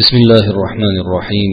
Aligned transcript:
بسم 0.00 0.16
الله 0.16 0.44
الرحمن 0.54 0.96
الرحيم. 1.04 1.52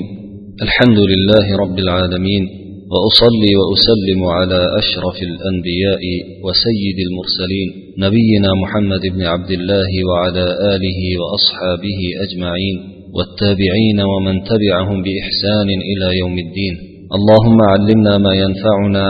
الحمد 0.65 0.99
لله 1.11 1.45
رب 1.63 1.77
العالمين 1.85 2.43
وأصلي 2.91 3.51
وأسلم 3.59 4.21
على 4.37 4.61
أشرف 4.81 5.17
الأنبياء 5.29 6.03
وسيد 6.45 6.97
المرسلين 7.07 7.69
نبينا 8.05 8.49
محمد 8.63 9.03
بن 9.15 9.21
عبد 9.31 9.51
الله 9.51 9.91
وعلى 10.09 10.45
آله 10.73 10.99
وأصحابه 11.21 11.99
أجمعين 12.25 12.77
والتابعين 13.15 13.99
ومن 14.11 14.35
تبعهم 14.51 14.97
بإحسان 15.05 15.69
إلى 15.91 16.07
يوم 16.21 16.35
الدين. 16.45 16.75
اللهم 17.17 17.59
علمنا 17.71 18.13
ما 18.17 18.33
ينفعنا 18.43 19.07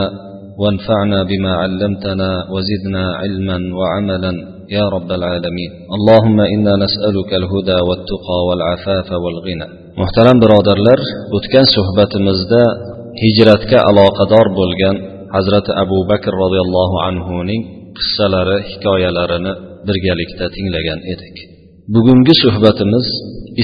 وانفعنا 0.62 1.20
بما 1.24 1.52
علمتنا 1.62 2.30
وزدنا 2.54 3.04
علما 3.22 3.58
وعملا. 3.80 4.57
يا 4.77 4.84
رب 4.95 5.11
العالمين 5.19 5.71
اللهم 5.96 6.39
انا 6.55 6.73
نسالك 6.84 7.30
الهدى 7.41 7.79
والتقى 7.89 8.39
والعفاف 8.48 9.09
والغنى 9.25 9.69
muhtaram 10.00 10.37
birodarlar 10.42 11.01
o'tgan 11.37 11.66
suhbatimizda 11.77 12.62
hijratga 13.23 13.79
aloqador 13.91 14.47
bo'lgan 14.59 14.97
hazrati 15.34 15.70
abu 15.83 15.98
bakr 16.11 16.33
roziyallohu 16.42 16.97
anhuning 17.09 17.62
qissalari 17.98 18.56
hikoyalarini 18.70 19.52
birgalikda 19.87 20.47
tinglagan 20.56 21.01
edik 21.12 21.37
bugungi 21.95 22.34
suhbatimiz 22.45 23.06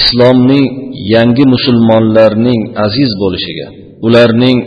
islomning 0.00 0.66
yangi 1.14 1.44
musulmonlarning 1.54 2.60
aziz 2.86 3.10
bo'lishiga 3.22 3.66
ularning 4.06 4.58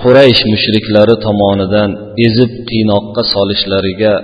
quraysh 0.00 0.42
mushriklari 0.52 1.14
tomonidan 1.26 1.90
ezib 2.26 2.52
qiynoqqa 2.70 3.22
solishlariga 3.34 4.14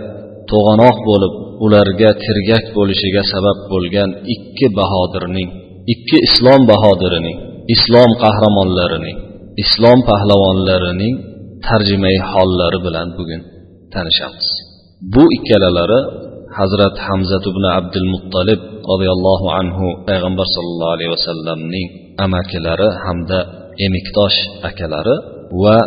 to'g'anoq 0.50 0.96
bo'lib 1.08 1.34
ularga 1.65 2.09
tirgak 2.23 2.65
bo'lishiga 2.77 3.23
sabab 3.33 3.57
bo'lgan 3.71 4.09
ikki 4.35 4.67
bahodirning 4.79 5.49
ikki 5.93 6.17
islom 6.27 6.61
bahodirining 6.71 7.37
islom 7.75 8.11
qahramonlarining 8.23 9.17
islom 9.63 9.99
pahlavonlarining 10.09 11.15
tarjimai 11.67 12.17
hollari 12.31 12.79
bilan 12.85 13.07
bugun 13.17 13.41
tanishamiz. 13.93 14.47
Bu 15.13 15.23
ikkalalari 15.37 15.99
hazrat 16.59 16.95
hamzat 17.07 17.43
ibn 17.51 17.63
abdul 17.79 18.07
muttalib 18.13 18.61
roziyallohu 18.91 19.47
anhu 19.59 19.85
payg'ambar 20.07 20.47
sollallohu 20.55 20.93
alayhi 20.95 21.11
vasallamning 21.15 21.87
amakilari 22.25 22.89
hamda 23.05 23.39
emikdosh 23.85 24.37
akalari 24.69 25.15
va 25.63 25.77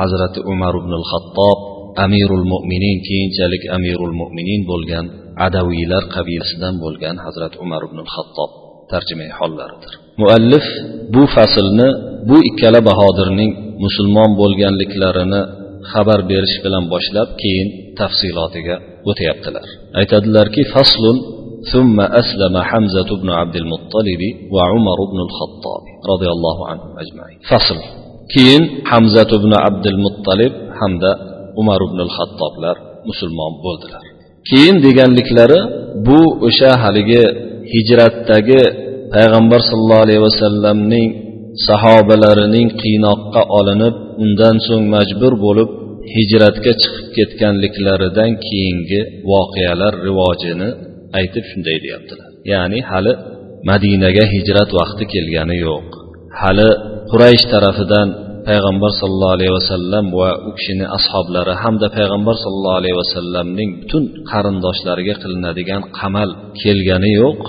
hazrati 0.00 0.40
umar 0.52 0.74
ibn 0.82 0.92
xattob 1.10 1.58
amirul 2.05 2.45
mo'minin 2.53 2.97
keyinchalik 3.07 3.63
amirul 3.77 4.15
mo'minin 4.21 4.61
bo'lgan 4.71 5.05
adaviylar 5.47 6.03
qabilasidan 6.15 6.75
bo'lgan 6.83 7.15
hazrat 7.25 7.53
umar 7.63 7.81
ibn 7.89 7.99
xattob 8.13 8.51
tarjimai 8.91 9.31
hollaridir 9.39 9.93
muallif 10.21 10.65
bu 11.13 11.23
faslni 11.35 11.89
bu 12.29 12.37
ikkala 12.49 12.79
bahodirning 12.89 13.51
musulmon 13.85 14.31
bo'lganliklarini 14.41 15.41
xabar 15.91 16.19
berish 16.31 16.57
bilan 16.65 16.83
boshlab 16.93 17.29
keyin 17.41 17.67
tafsilotiga 17.99 18.75
o'tyaptilar 19.09 19.65
aytadilarki 19.99 20.61
faslun 20.75 21.17
ثم 21.73 21.97
أسلم 22.21 22.55
حمزة 22.69 23.09
بن 23.21 23.29
عبد 23.39 23.55
المطلب 23.63 24.21
وعمر 24.53 24.99
بن 25.11 25.19
الخطاب 25.27 25.83
رضي 26.11 26.29
الله 26.35 26.57
عنهم 26.69 26.91
أجمعين 27.03 27.39
فصل 27.51 27.79
keyin 28.33 28.63
hamzat 28.91 29.29
ibn 29.39 29.51
abdul 29.67 29.99
muttalib 30.05 30.53
hamda 30.79 31.11
umar 31.60 31.80
ibn 31.88 32.00
xattoblar 32.16 32.76
musulmon 33.08 33.52
bo'ldilar. 33.64 34.04
Keyin 34.48 34.76
deganliklari 34.86 35.60
bu 36.06 36.20
o'sha 36.46 36.72
haligi 36.82 37.24
hijratdagi 37.72 38.62
payg'ambar 39.14 39.60
sollallohu 39.68 40.04
alayhi 40.06 40.22
vasallamning 40.28 41.08
sahobalarining 41.68 42.68
qiynoqqa 42.82 43.42
olinib 43.58 43.94
undan 44.24 44.56
so'ng 44.66 44.84
majbur 44.96 45.32
bo'lib 45.46 45.70
hijratga 46.14 46.72
chiqib 46.82 47.06
ketganliklaridan 47.16 48.30
keyingi 48.46 49.00
voqealar 49.30 49.92
rivojini 50.06 50.68
aytib 51.18 51.44
shunday 51.50 51.76
deyaptilar. 51.84 52.28
Ya'ni 52.52 52.78
hali 52.90 53.12
madinaga 53.70 54.24
hijrat 54.34 54.70
vaqti 54.78 55.04
kelgani 55.14 55.56
yo'q. 55.66 55.88
Hali 56.40 56.68
quraysh 57.10 57.44
tarafidan 57.52 58.08
payg'ambar 58.47 58.91
sollallohu 59.01 59.35
alayhi 59.37 59.53
vasallam 59.59 60.05
va 60.19 60.29
u 60.47 60.51
kishini 60.57 60.85
ashoblari 60.97 61.53
hamda 61.63 61.87
payg'ambar 61.97 62.35
sollallohu 62.43 62.79
alayhi 62.81 62.97
vasallamning 63.03 63.69
butun 63.81 64.03
qarindoshlariga 64.31 65.15
qilinadigan 65.23 65.81
qamal 65.99 66.29
kelgani 66.61 67.11
yo'q 67.21 67.41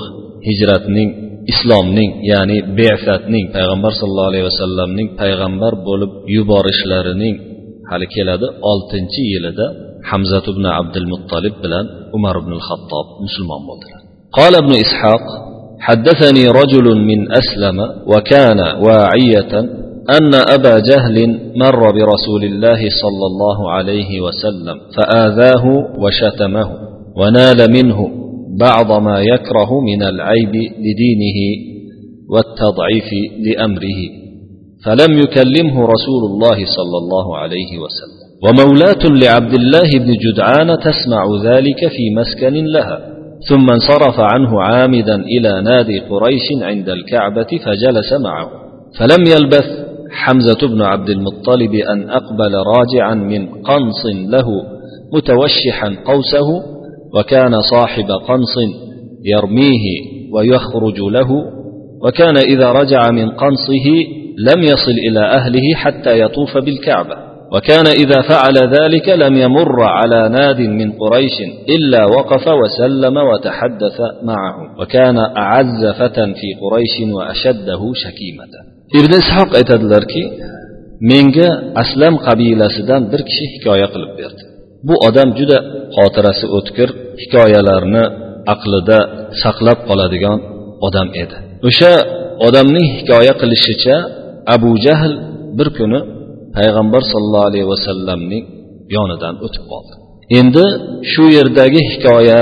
hijratning 0.49 1.09
islomning 1.53 2.11
ya'ni 2.33 2.57
befatning 2.79 3.45
payg'ambar 3.57 3.93
sollallohu 4.01 4.31
alayhi 4.33 4.47
vasallamning 4.51 5.09
payg'ambar 5.21 5.73
bo'lib 5.89 6.13
yuborishlarining 6.37 7.35
hali 7.91 8.07
keladi 8.15 8.47
oltinchi 8.71 9.23
yilida 9.33 9.67
hamzat 10.11 10.45
ibn 10.53 10.65
abdul 10.81 11.09
muttolib 11.13 11.55
bilan 11.65 11.85
umar 12.17 12.35
ibn 12.43 12.53
xattob 12.69 13.07
musulmon 13.25 13.63
bo'ldilar 13.71 14.01
قال 14.39 14.55
ابن 14.63 14.73
إسحاق 14.85 15.25
حدثني 15.87 16.45
رجل 16.61 16.87
من 17.11 17.21
أسلم 17.41 17.79
وكان 18.13 18.61
واعية 18.87 19.53
أن 20.10 20.32
أبا 20.50 20.80
جهل 20.80 21.40
مر 21.56 21.92
برسول 21.92 22.44
الله 22.44 22.78
صلى 23.04 23.26
الله 23.32 23.72
عليه 23.72 24.22
وسلم 24.22 24.78
فآذاه 24.98 25.66
وشتمه 25.98 26.70
ونال 27.18 27.72
منه 27.72 28.10
بعض 28.60 29.02
ما 29.02 29.20
يكره 29.20 29.82
من 29.82 30.04
العيب 30.04 30.56
لدينه 30.56 31.40
والتضعيف 32.30 33.10
لأمره 33.46 34.00
فلم 34.86 35.20
يكلمه 35.20 35.82
رسول 35.82 36.24
الله 36.32 36.56
صلى 36.56 36.98
الله 37.04 37.38
عليه 37.38 37.78
وسلم. 37.80 38.24
ومولاة 38.44 39.04
لعبد 39.24 39.54
الله 39.54 39.90
بن 40.00 40.14
جدعان 40.26 40.80
تسمع 40.80 41.26
ذلك 41.44 41.88
في 41.88 42.16
مسكن 42.18 42.66
لها 42.66 43.00
ثم 43.50 43.70
انصرف 43.70 44.20
عنه 44.20 44.62
عامدا 44.62 45.16
إلى 45.16 45.62
نادي 45.62 46.00
قريش 46.00 46.48
عند 46.62 46.90
الكعبة 46.90 47.48
فجلس 47.66 48.14
معه 48.24 48.50
فلم 49.00 49.24
يلبث 49.28 49.83
حمزة 50.14 50.68
بن 50.68 50.82
عبد 50.82 51.10
المطلب 51.10 51.74
أن 51.74 52.10
أقبل 52.10 52.54
راجعا 52.56 53.14
من 53.14 53.48
قنص 53.48 54.06
له 54.30 54.46
متوشحا 55.14 55.96
قوسه 56.06 56.48
وكان 57.14 57.62
صاحب 57.62 58.06
قنص 58.28 58.56
يرميه 59.26 59.86
ويخرج 60.34 61.00
له 61.00 61.30
وكان 62.04 62.38
إذا 62.38 62.72
رجع 62.72 63.02
من 63.12 63.30
قنصه 63.30 63.88
لم 64.38 64.64
يصل 64.64 64.96
إلى 65.10 65.20
أهله 65.20 65.76
حتى 65.76 66.20
يطوف 66.20 66.58
بالكعبة 66.58 67.16
وكان 67.56 67.88
إذا 67.88 68.22
فعل 68.22 68.58
ذلك 68.58 69.10
لم 69.10 69.38
يمر 69.38 69.84
على 69.84 70.30
ناد 70.30 70.60
من 70.60 70.92
قريش 70.92 71.34
إلا 71.70 72.06
وقف 72.06 72.48
وسلم 72.48 73.18
وتحدث 73.18 74.00
معه 74.24 74.80
وكان 74.82 75.18
أعز 75.18 75.86
فتى 76.00 76.26
في 76.26 76.48
قريش 76.62 77.14
وأشده 77.14 77.92
شكيمة. 77.94 78.54
Ibn 79.00 79.12
ishoq 79.22 79.50
aytadilarki 79.60 80.24
menga 81.12 81.50
aslam 81.82 82.14
qabilasidan 82.28 83.02
bir 83.12 83.22
kishi 83.28 83.46
hikoya 83.54 83.88
qilib 83.94 84.12
berdi. 84.20 84.44
Bu 84.88 84.96
odam 85.08 85.30
juda 85.40 85.58
xotirasi 85.96 86.46
o'tkir 86.58 86.90
hikoyalarni 87.22 88.04
aqlida 88.54 89.00
saqlab 89.44 89.80
qoladigan 89.90 90.40
odam 90.88 91.08
edi. 91.24 91.36
O'sha 91.68 91.94
odamning 92.48 92.88
hikoya 92.98 93.34
qilishicha 93.42 93.96
abu 94.56 94.72
jahl 94.86 95.14
bir 95.58 95.68
kuni 95.78 96.00
payg'ambar 96.58 97.02
sollallohu 97.12 97.48
alayhi 97.50 97.68
vasallamning 97.74 98.44
yonidan 98.96 99.36
o'tib 99.46 99.64
qoldi. 99.72 99.94
Endi 100.40 100.66
shu 101.12 101.26
yerdagi 101.38 101.82
hikoya 101.92 102.40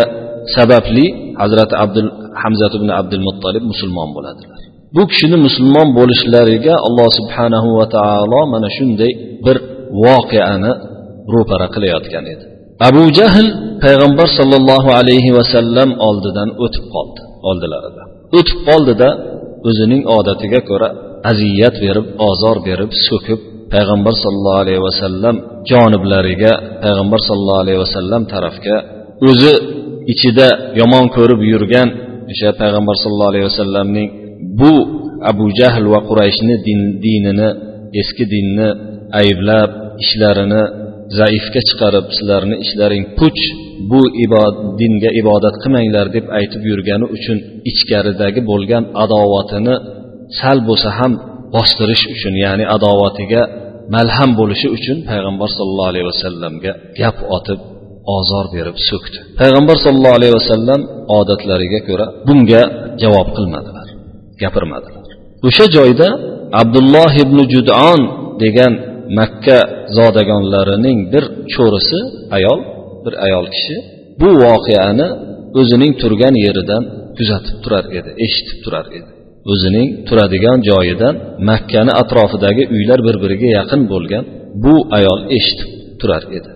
sababli 0.56 1.06
hazrati 1.42 1.76
abdul 1.84 2.10
hamzat 2.42 2.74
ibn 2.80 2.90
abdul 3.00 3.24
muttolib 3.28 3.64
musulmon 3.72 4.10
bo'ladilar. 4.16 4.61
Bu 4.96 5.04
kishini 5.12 5.38
musulmon 5.46 5.88
bo'lishlariga 5.98 6.76
alloh 6.88 7.08
subhanahu 7.20 7.70
va 7.80 7.86
taolo 7.98 8.42
mana 8.54 8.70
shunday 8.78 9.12
bir 9.46 9.58
voqeani 10.04 10.72
ro'para 11.34 11.68
qilayotgan 11.76 12.26
edi. 12.34 12.44
Abu 12.88 13.04
jahl 13.20 13.48
payg'ambar 13.84 14.28
sollallohu 14.40 14.90
alayhi 15.00 15.32
vasallam 15.38 15.90
oldidan 16.08 16.50
o'tib 16.64 16.86
qoldi 16.96 17.22
oldilarida. 17.50 18.04
O'tib 18.38 18.60
qoldida 18.70 19.10
o'zining 19.70 20.02
odatiga 20.18 20.60
ko'ra 20.70 20.90
aziyat 21.32 21.76
berib 21.86 22.08
ozor 22.30 22.58
berib 22.68 22.92
so'kib 23.08 23.40
payg'ambar 23.74 24.14
sollallohu 24.24 24.62
alayhi 24.64 24.84
vasallam 24.90 25.36
joniblariga 25.72 26.54
payg'ambar 26.84 27.20
sollallohu 27.28 27.64
alayhi 27.64 27.82
vasallam 27.86 28.22
tarafga 28.34 28.76
o'zi 29.30 29.54
ichida 30.14 30.48
yomon 30.80 31.06
ko'rib 31.16 31.42
yurgan 31.52 31.88
o'sha 32.32 32.50
payg'ambar 32.62 32.96
sollallohu 33.04 33.32
alayhi 33.34 33.48
vasallamning 33.52 34.08
bu 34.60 34.74
abu 35.32 35.46
jahl 35.60 35.86
va 35.94 36.00
qurayshni 36.10 36.56
din, 36.68 36.80
dinini 37.06 37.50
eski 38.02 38.26
dinni 38.34 38.70
ayblab 39.22 39.72
ishlarini 40.04 40.64
zaifga 41.20 41.62
chiqarib 41.70 42.06
sizlarni 42.18 42.56
ishlaring 42.66 43.04
puch 43.20 43.42
bu 43.92 44.02
ibod, 44.26 44.56
dinga 44.80 45.10
ibodat 45.22 45.56
qilmanglar 45.64 46.08
deb 46.16 46.26
aytib 46.40 46.62
yurgani 46.72 47.06
uchun 47.16 47.38
ichkaridagi 47.72 48.42
bo'lgan 48.52 48.84
adovatini 49.04 49.76
sal 50.40 50.58
bo'lsa 50.68 50.90
ham 51.00 51.14
bostirish 51.56 52.04
uchun 52.14 52.34
ya'ni 52.44 52.66
adovatiga 52.76 53.42
malham 53.96 54.32
bo'lishi 54.40 54.68
uchun 54.78 54.98
payg'ambar 55.10 55.50
sollallohu 55.58 55.90
alayhi 55.92 56.08
vasallamga 56.12 56.72
gap 57.00 57.18
otib 57.38 57.60
ozor 58.18 58.46
berib 58.56 58.78
so'kdi. 58.90 59.18
Payg'ambar 59.40 59.78
sollallohu 59.86 60.18
alayhi 60.20 60.36
vasallam 60.40 60.82
odatlariga 61.20 61.80
ko'ra 61.88 62.06
bunga 62.28 62.62
javob 63.02 63.28
qilmadilar. 63.38 63.81
Gapirmadilar 64.44 65.04
o'sha 65.48 65.66
joyda 65.78 66.08
abdulloh 66.62 67.12
ibn 67.24 67.38
judon 67.54 68.00
degan 68.44 68.74
makka 69.20 69.58
zodagonlarining 69.98 71.00
bir 71.14 71.24
cho'risi 71.54 72.00
ayol 72.38 72.60
bir 73.06 73.14
ayol 73.26 73.46
kishi 73.56 73.76
bu 74.22 74.30
voqeani 74.46 75.08
o'zining 75.60 75.92
turgan 76.02 76.36
yeridan 76.46 76.84
kuzatib 77.18 77.58
turar 77.64 77.86
edi 78.00 78.10
eshitib 78.26 78.58
turar 78.66 78.86
edi. 78.98 79.10
O'zining 79.52 79.88
turadigan 80.08 80.60
joyidan 80.70 81.16
makkani 81.50 81.94
atrofidagi 82.02 82.64
uylar 82.76 83.00
bir 83.08 83.16
biriga 83.24 83.50
yaqin 83.60 83.82
bo'lgan 83.92 84.24
bu 84.64 84.76
ayol 84.98 85.20
eshitib 85.38 85.70
turar 86.02 86.24
edi. 86.38 86.52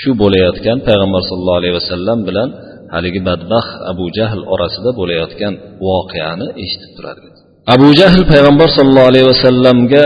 Shu 0.00 0.10
bo'layotgan 0.22 0.78
payg'ambar 0.88 1.22
sollallohu 1.28 1.60
alayhi 1.60 1.76
vasallam 1.80 2.18
bilan 2.28 2.48
haligi 2.94 3.20
badbaxt 3.28 3.72
abu 3.92 4.04
jahl 4.18 4.40
orasida 4.54 4.90
bo'layotgan 5.00 5.54
voqeani 5.86 6.46
eshitib 6.62 6.90
turar 6.96 7.16
edi 7.26 7.38
abu 7.74 7.88
jahl 8.00 8.22
payg'ambar 8.32 8.68
sollallohu 8.76 9.10
alayhi 9.12 9.28
vasallamga 9.32 10.04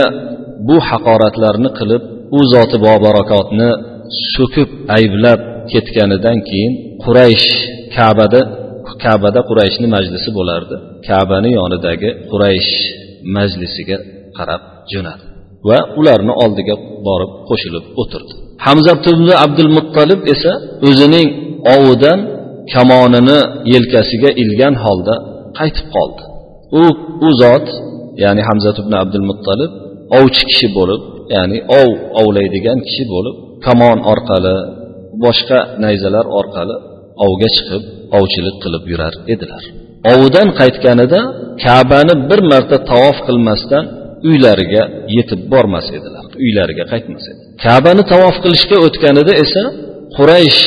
bu 0.67 0.75
haqoratlarni 0.89 1.69
qilib 1.79 2.03
u 2.37 2.39
zoti 2.53 2.77
bobarakotni 2.87 3.69
so'kib 4.35 4.69
ayblab 4.97 5.39
ketganidan 5.71 6.37
keyin 6.49 6.73
quraysh 7.03 7.47
kabada 7.97 8.41
kabada 9.03 9.39
qurayshni 9.49 9.87
majlisi 9.95 10.29
bo'lardi. 10.37 10.75
Kabani 11.07 11.49
yonidagi 11.59 12.09
quraysh 12.31 12.71
majlisiga 13.35 13.97
qarab 14.37 14.61
jo'nadi 14.91 15.23
va 15.69 15.77
ularni 15.99 16.33
oldiga 16.43 16.75
borib 17.07 17.31
qo'shilib 17.49 17.85
o'tirdi. 18.01 18.33
Hamza 18.65 18.93
ibn 19.13 19.27
abdul 19.45 19.71
muttalib 19.77 20.19
esa 20.33 20.51
o'zining 20.87 21.27
ovidan 21.75 22.19
kamonini 22.73 23.39
yelkasiga 23.73 24.29
ilgan 24.43 24.75
holda 24.83 25.15
qaytib 25.59 25.87
qoldi. 25.95 26.21
U 26.81 26.83
u 27.27 27.29
zot 27.41 27.67
ya'ni 28.23 28.41
hamza 28.49 28.69
ibn 28.81 28.93
abdul 29.03 29.25
muttalib 29.31 29.71
ovchi 30.19 30.43
kishi 30.49 30.67
bo'lib 30.77 31.01
ya'ni 31.35 31.57
ov 31.81 31.89
ovlaydigan 32.21 32.79
kishi 32.87 33.03
bo'lib 33.13 33.35
kamon 33.65 33.97
orqali 34.11 34.55
boshqa 35.23 35.59
nayzalar 35.83 36.25
orqali 36.39 36.75
ovga 37.25 37.49
chiqib 37.55 37.83
ovchilik 38.17 38.55
qilib 38.63 38.83
yurar 38.91 39.13
edilar. 39.33 39.63
Ovidan 40.13 40.49
qaytganida 40.59 41.19
kabani 41.65 42.13
bir 42.29 42.41
marta 42.51 42.77
tavof 42.91 43.17
qilmasdan 43.27 43.85
uylariga 44.29 44.83
yetib 45.17 45.41
bormas 45.53 45.87
edilar 45.97 46.25
uylariga 46.43 46.85
qaytmas 46.93 47.25
edi. 47.31 47.41
Kabani 47.65 48.03
tavof 48.13 48.35
qilishga 48.43 48.77
o'tganida 48.87 49.33
esa 49.43 49.63
quraysh 50.17 50.61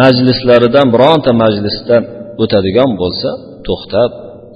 majlislaridan 0.00 0.88
bironta 0.94 1.30
majlisda 1.42 1.96
o'tadigan 2.42 2.90
bo'lsa 3.02 3.30
to'xtab 3.68 4.10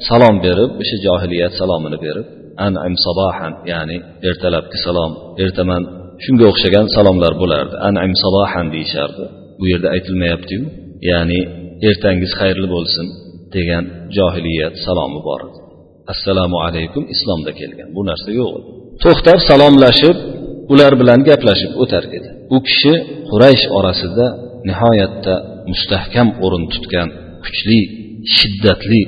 salom 0.08 0.37
berib 0.46 0.70
o'sha 0.82 0.96
johiliyat 1.06 1.52
salomini 1.61 1.99
berib 2.06 2.26
anim 2.67 2.94
sabahan 3.06 3.52
ya'ni 3.73 3.96
ertalabki 4.28 4.78
salom 4.87 5.12
ertaman 5.44 5.82
shunga 6.25 6.44
o'xshagan 6.52 6.87
salomlar 6.96 7.32
bo'lardi. 7.43 7.75
Anim 7.88 8.14
sabahan 8.25 8.67
deyishardi. 8.75 9.25
Bu 9.58 9.64
yerda 9.73 9.88
aytilmayaptiyu 9.96 10.62
ya'ni 11.11 11.40
ertangiz 11.88 12.32
xayrli 12.40 12.69
bo'lsin 12.75 13.06
degan 13.56 13.84
johiliyat 14.17 14.75
salomi 14.87 15.20
bor. 15.29 15.40
Edi 15.49 15.61
assalomu 16.12 16.58
alaykum 16.67 17.02
islomda 17.14 17.52
kelgan. 17.61 17.88
Bu 17.96 18.02
narsa 18.11 18.31
yo'q. 18.40 18.52
Edi 18.58 18.70
to'xtab 19.05 19.38
salomlashib 19.50 20.17
ular 20.72 20.93
bilan 21.00 21.20
gaplashib 21.29 21.72
o'tar 21.82 22.05
edi. 22.19 22.29
U 22.55 22.58
kishi 22.69 22.94
quraysh 23.31 23.64
orasida 23.79 24.26
nihoyatda 24.68 25.34
mustahkam 25.70 26.28
o'rin 26.44 26.64
tutgan 26.74 27.08
kuchli 27.44 27.80
shiddatli 28.36 29.00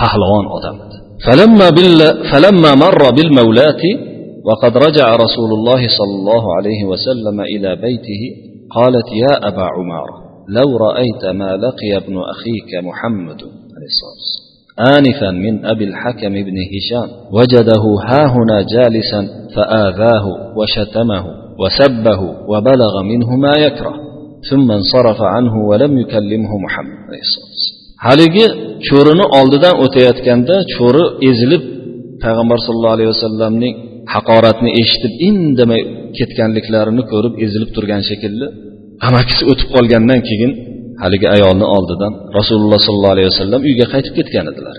pahlavon 0.00 0.46
odam 0.58 0.76
فلما, 1.26 1.70
بال... 1.70 1.98
فلما 2.30 2.74
مر 2.74 3.02
بالمولاة 3.16 3.82
وقد 4.44 4.76
رجع 4.76 5.16
رسول 5.16 5.50
الله 5.58 5.88
صلى 5.98 6.14
الله 6.20 6.44
عليه 6.56 6.84
وسلم 6.84 7.40
إلى 7.40 7.76
بيته 7.76 8.22
قالت 8.76 9.08
يا 9.24 9.48
أبا 9.48 9.66
عمارة 9.76 10.16
لو 10.48 10.76
رأيت 10.76 11.24
ما 11.40 11.50
لقي 11.56 11.96
ابن 11.96 12.14
أخيك 12.34 12.70
محمد 12.88 13.40
عليه 13.74 13.90
الصلاة 13.92 14.18
والسلام 14.22 14.52
آنفا 14.96 15.30
من 15.30 15.64
أبي 15.66 15.84
الحكم 15.84 16.32
بن 16.46 16.56
هشام 16.72 17.08
وجده 17.32 17.84
هاهنا 18.10 18.56
جالسا 18.74 19.20
فآذاه 19.54 20.26
وشتمه 20.58 21.24
وسبه 21.62 22.20
وبلغ 22.48 23.02
منه 23.02 23.36
ما 23.36 23.54
يكره. 23.66 23.94
ثم 24.49 24.67
انصرف 24.79 25.19
عنه 25.35 25.53
ولم 25.69 25.91
يكلمه 26.03 26.51
محمد 26.65 26.99
عليه 27.07 27.23
الصلاة 27.27 27.49
والسلام 27.53 27.77
haligi 28.07 28.45
cho'rini 28.87 29.25
oldidan 29.39 29.75
o'tayotganda 29.83 30.55
cho'ri 30.75 31.03
ezilib 31.29 31.63
payg'ambar 32.23 32.57
sallallohu 32.65 32.95
alayhi 32.97 33.11
vasallamning 33.15 33.73
haqoratni 34.13 34.69
eshitib 34.81 35.13
indamay 35.29 35.81
ketganliklarini 36.17 37.03
ko'rib 37.11 37.33
ezilib 37.45 37.69
turgan 37.75 38.01
shekilli 38.09 38.47
amakisi 39.07 39.43
o'tib 39.51 39.69
qolgandan 39.75 40.21
keyin 40.29 40.51
haligi 41.03 41.27
ayolni 41.35 41.65
oldidan 41.77 42.13
rasululloh 42.37 42.79
sollallohu 42.87 43.15
alayhi 43.15 43.29
vasallam 43.33 43.61
uyga 43.69 43.85
qaytib 43.93 44.13
ketgan 44.19 44.45
edilar 44.51 44.75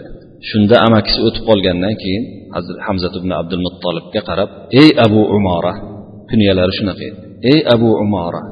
shunda 0.50 0.76
amakisi 0.86 1.18
o'tib 1.28 1.44
qolgandan 1.50 1.94
keyin 2.02 2.24
hamzat 2.86 3.14
ibn 3.20 3.30
abdul 3.40 3.62
muttolibga 3.66 4.20
qarab 4.28 4.48
ey 4.80 4.88
abu 5.06 5.20
umora 5.36 5.72
kunyalari 6.30 6.72
shunaqa 6.78 7.02
edi 7.10 7.18
ey 7.52 7.58
abu 7.74 7.88
umora 8.04 8.42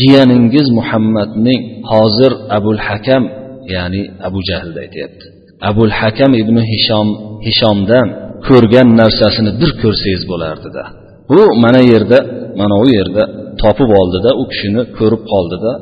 jiyaningiz 0.00 0.66
muhammadning 0.78 1.60
hozir 1.92 2.32
abul 2.56 2.80
hakam 2.88 3.22
ya'ni 3.74 4.02
abu 4.26 4.38
jahlni 4.48 4.78
aytyapti 4.84 5.26
abul 5.70 5.92
hakam 6.00 6.32
ibn 6.42 6.56
hishom 6.72 7.08
hishomdan 7.46 8.06
ko'rgan 8.48 8.88
narsasini 9.00 9.50
bir 9.60 9.70
ko'rsangiz 9.82 10.22
bo'lardida. 10.30 10.82
Bu 11.30 11.40
mana 11.64 11.80
yerda 11.92 12.18
mana 12.60 12.76
u 12.84 12.86
yerda 12.96 13.22
topib 13.62 13.90
oldida 14.00 14.30
u 14.40 14.44
kishini 14.52 14.82
ko'rib 14.98 15.22
qoldida. 15.32 15.72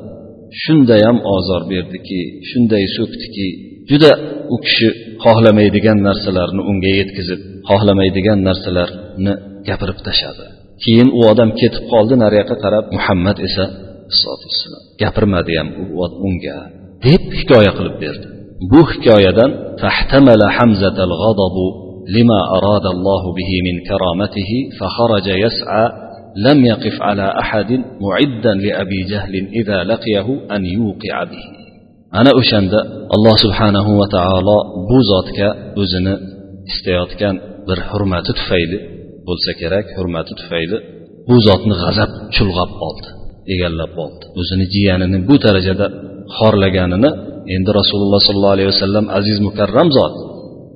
Shundayam 0.63 1.17
ozor 1.37 1.63
berdiki 1.73 2.21
shunday 2.49 2.85
so'kdiki 2.97 3.47
juda 3.91 4.13
u 4.55 4.57
kishi 4.65 4.89
xohlamaydigan 5.25 5.99
narsalarni 6.09 6.63
unga 6.71 6.91
yetkazib 7.01 7.41
xohlamaydigan 7.69 8.39
narsalarni 8.49 9.33
gapirib 9.69 9.99
tashladi. 10.07 10.45
Keyin 10.85 11.09
u 11.19 11.21
odam 11.33 11.51
ketib 11.61 11.85
qoldi 11.93 12.15
nariyoqqa 12.25 12.57
qarab 12.65 12.85
muhammad 12.97 13.39
esa 13.49 13.65
gapirmadi 15.02 15.54
ham 15.60 15.70
unga 16.28 16.58
deb 17.06 17.24
hikoya 17.40 17.72
qilib 17.78 17.96
berdi 18.04 18.28
bu 18.72 18.82
hikoyadan 18.92 19.52
fahtamala 19.82 20.48
hamzatal 20.58 21.14
g'adabu 21.24 21.68
لما 22.18 22.40
أراد 22.58 22.86
الله 22.96 23.24
به 23.40 23.52
من 23.68 23.76
كرامته 23.90 24.52
فخرج 24.80 25.28
يسعى 25.46 25.86
لم 26.48 26.66
يقف 26.66 26.96
على 27.02 27.28
أحد 27.44 27.72
معدا 28.02 28.54
لأبي 28.66 29.00
جهل 29.12 29.34
إذا 29.60 29.84
لقيه 29.84 30.28
أن 30.56 30.66
يوقع 30.66 31.24
به 31.32 31.44
أنا 32.20 32.32
أشند 32.40 32.74
الله 33.16 33.36
سبحانه 33.46 33.88
وتعالى 34.00 34.58
بوزاتك 34.90 35.40
أزن 35.84 36.08
istayotgan 36.72 37.36
bir 37.68 37.80
hurmati 37.90 38.32
tufayli 38.40 38.78
bo'lsa 39.28 39.52
kerak 39.62 39.86
hurmati 39.98 40.34
tufayli 40.40 40.78
bu 41.28 41.36
zotni 41.48 41.76
g'azab 41.84 42.12
chulg'ab 42.36 42.72
oldi 42.88 43.10
Egallab 43.55 43.93
oldi 44.05 44.25
o'zini 44.41 44.67
jiyanini 44.75 45.19
bu 45.29 45.35
darajada 45.45 45.87
xorlaganini 46.39 47.11
endi 47.55 47.71
rasululloh 47.81 48.21
sollallohu 48.29 48.57
alayhi 48.57 48.71
vasallam 48.75 49.05
aziz 49.19 49.39
mukarram 49.47 49.89
zot. 49.99 50.15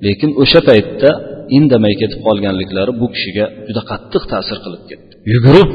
Lekin 0.07 0.31
o'sha 0.43 0.61
paytda 0.69 1.11
indamay 1.59 1.95
ketib 2.01 2.21
qolganliklari 2.27 2.93
bu 3.01 3.07
kishiga 3.15 3.45
juda 3.69 3.83
qattiq 3.91 4.23
ta'sir 4.33 4.57
qilib 4.65 4.83
ketdi. 4.91 5.13
Yugurib 5.33 5.71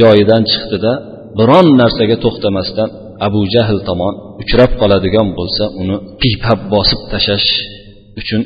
joyidan 0.00 0.42
chiqdida 0.52 0.92
biron 1.38 1.66
narsaga 1.80 2.16
to'xtamasdan 2.24 2.88
abu 3.26 3.40
jahl 3.54 3.78
tomon 3.88 4.14
uchrab 4.42 4.72
qoladigan 4.80 5.28
bo'lsa 5.38 5.64
uni 5.82 5.96
piypab 6.22 6.60
bosib 6.74 7.00
tashlash 7.12 7.50
uchun 8.20 8.40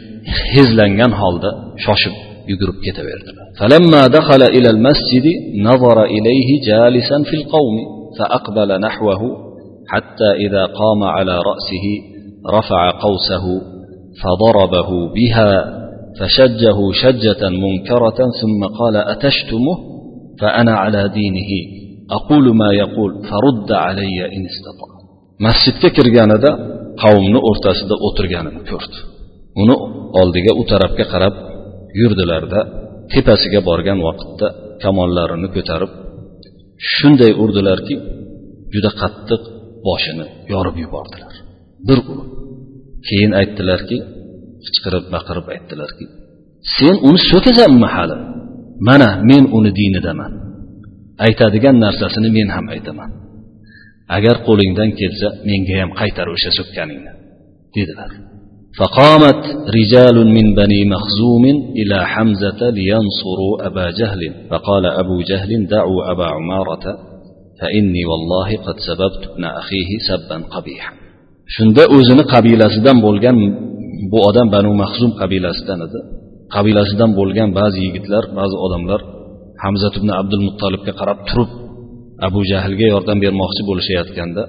hezlangan 0.52 1.12
holda 1.20 1.50
shoshib 1.84 2.14
yugurib 2.50 2.78
ketaverdilar 2.84 3.44
فلما 3.60 4.02
دخل 4.18 4.42
إلى 4.56 4.68
المسجد 4.74 5.26
نظر 5.68 5.98
إليه 6.14 6.48
جالسا 6.68 7.18
في 7.28 7.34
القوم 7.40 7.76
فأقبل 8.18 8.80
نحوه 8.86 9.20
حتى 9.92 10.30
إذا 10.44 10.64
قام 10.80 11.00
على 11.16 11.34
رأسه 11.50 11.86
رفع 12.56 12.82
قوسه 13.04 13.44
فضربه 14.22 14.90
بها 15.16 15.52
فشجه 16.18 16.78
شجة 17.02 17.42
منكرة 17.64 18.18
ثم 18.40 18.60
قال 18.78 18.96
أتشتمه؟ 18.96 19.78
فأنا 20.40 20.72
على 20.82 21.02
دينه 21.18 21.50
أقول 22.10 22.56
ما 22.56 22.70
يقول 22.82 23.10
فرد 23.30 23.72
علي 23.72 24.18
إن 24.36 24.42
استطاع. 24.52 24.98
masjidga 25.46 25.88
kirganida 25.96 26.50
qavmni 27.02 27.38
o'rtasida 27.50 27.94
o'tirganini 28.06 28.60
ko'rdi 28.70 28.98
uni 29.62 29.76
oldiga 30.20 30.52
u 30.60 30.62
tarafga 30.72 31.04
qarab 31.12 31.34
yurdilarda 32.00 32.60
tepasiga 33.12 33.60
borgan 33.68 33.98
vaqtda 34.08 34.46
kamonlarini 34.82 35.48
ko'tarib 35.56 35.92
shunday 36.94 37.32
urdilarki 37.42 37.96
juda 38.74 38.90
qattiq 39.00 39.42
boshini 39.86 40.26
yorib 40.52 40.76
yubordilar. 40.84 41.34
Bir 41.88 41.98
urib 42.10 42.30
keyin 43.08 43.32
aytdilarki 43.40 43.96
qichqirib 44.64 45.04
baqirib 45.14 45.46
aytdilarki 45.54 46.04
sen 46.76 46.96
uni 47.08 47.20
so'kasanmi 47.30 47.88
hali? 47.96 48.16
Mana 48.88 49.10
men 49.30 49.44
uni 49.58 49.70
dinidaman. 49.80 50.32
Aytadigan 51.26 51.76
narsasini 51.84 52.28
men 52.36 52.48
ham 52.56 52.66
aytaman. 52.74 53.10
Agar 54.16 54.36
qo'lingdan 54.46 54.90
kelsa 55.00 55.28
menga 55.48 55.76
ham 55.82 55.90
qaytar 56.00 56.26
o'sha 56.34 56.50
so'kkaningni 56.58 57.12
dedilar. 57.76 58.10
فقامت 58.79 59.41
رجال 59.77 60.17
من 60.35 60.55
بني 60.55 60.85
مخزوم 60.93 61.45
إلى 61.79 62.05
حمزة 62.05 62.61
لينصروا 62.77 63.67
أبا 63.67 63.85
جهل 63.99 64.21
فقال 64.49 64.85
أبو 64.85 65.21
جهل 65.29 65.67
دعوا 65.67 66.11
أبا 66.11 66.25
عمارة 66.25 66.85
فإني 67.59 68.05
والله 68.09 68.49
قد 68.65 68.75
سببت 68.87 69.21
ابن 69.31 69.43
أخيه 69.45 69.89
سبا 70.09 70.37
قبيحا 70.55 70.93
shunda 71.55 71.83
o'zini 71.95 72.23
qabilasidan 72.33 72.97
bo'lgan 73.05 73.37
bu 74.11 74.17
odam 74.29 74.47
banu 74.55 74.71
mahzum 74.81 75.11
qabilasidan 75.21 75.79
edi 75.87 75.99
qabilasidan 76.55 77.11
bo'lgan 77.19 77.49
ba'zi 77.59 77.79
yigitlar 77.85 78.23
ba'zi 78.39 78.55
odamlar 78.65 79.01
hamzat 79.63 79.93
ibn 79.99 80.09
abdul 80.19 80.43
muttolibga 80.47 80.93
qarab 80.99 81.19
turib 81.29 81.51
abu 82.27 82.39
jahlga 82.51 82.85
yordam 82.93 83.17
bermoqchi 83.23 83.61
bo'lishayotganda 83.69 84.43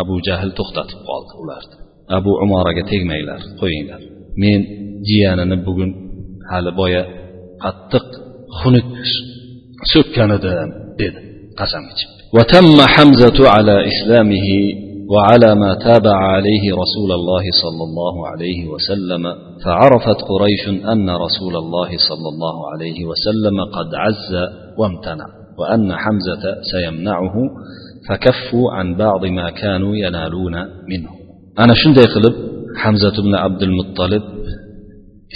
abu 0.00 0.14
jahl 0.26 0.50
to'xtatib 0.58 1.00
qoldi 1.08 1.32
ularni 1.42 1.77
abu 2.17 2.31
umoraga 2.43 2.83
tegmanglar 2.91 3.39
qo'yinglar 3.61 4.01
men 4.41 4.59
jiyanini 5.07 5.55
bugun 5.67 5.89
hali 6.51 6.71
boya 6.79 7.01
qattiq 7.63 8.07
xunuk 8.59 8.87
so'kkan 9.93 10.29
edim 10.37 10.69
dedi 10.99 11.19
qasam 11.59 11.85
ichib 11.93 12.09
وتم 12.35 12.77
حمزة 12.93 13.39
على 13.55 13.75
إسلامه 13.91 14.47
وعلى 15.13 15.49
ما 15.61 15.71
تابع 15.87 16.17
عليه 16.35 16.63
رسول 16.83 17.11
الله 17.19 17.45
صلى 17.63 17.83
الله 17.87 18.15
عليه 18.27 18.59
وسلم. 18.73 19.23
فعرفت 19.65 20.19
قريش 20.31 20.63
أن 20.93 21.07
رسول 21.25 21.55
الله 21.63 21.89
صلى 22.09 22.29
الله 22.33 22.57
عليه 22.71 22.99
وسلم 23.09 23.57
قد 23.77 23.89
عز 24.03 24.31
وامتنع 24.79 25.27
وأن 25.59 25.87
حمزة 26.03 26.43
سيمنعه 26.73 27.35
فكفوا 28.07 28.65
عن 28.71 28.87
بعض 29.03 29.25
ما 29.25 29.47
كانوا 29.49 29.93
ينالون 29.95 30.55
منه. 30.91 31.11
Ana 31.63 31.73
shunday 31.81 32.07
qilib 32.15 32.35
hamzat 32.83 33.15
ibn 33.21 33.33
abdul 33.47 33.73
muttolib 33.79 34.25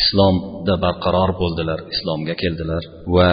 islomda 0.02 0.74
barqaror 0.86 1.32
bo'ldilar 1.42 1.80
islomga 1.94 2.36
keldilar 2.42 2.84
va 3.16 3.30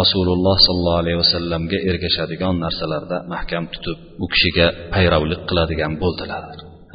rasululloh 0.00 0.56
sollallohu 0.66 1.00
alayhi 1.02 1.18
vasallamga 1.24 1.78
ergashadigan 1.90 2.54
narsalarda 2.64 3.16
mahkam 3.32 3.64
tutib 3.72 3.98
u 4.24 4.26
kishiga 4.32 4.66
payravlik 4.94 5.40
qiladigan 5.48 5.92
bo'ldilar. 6.02 6.42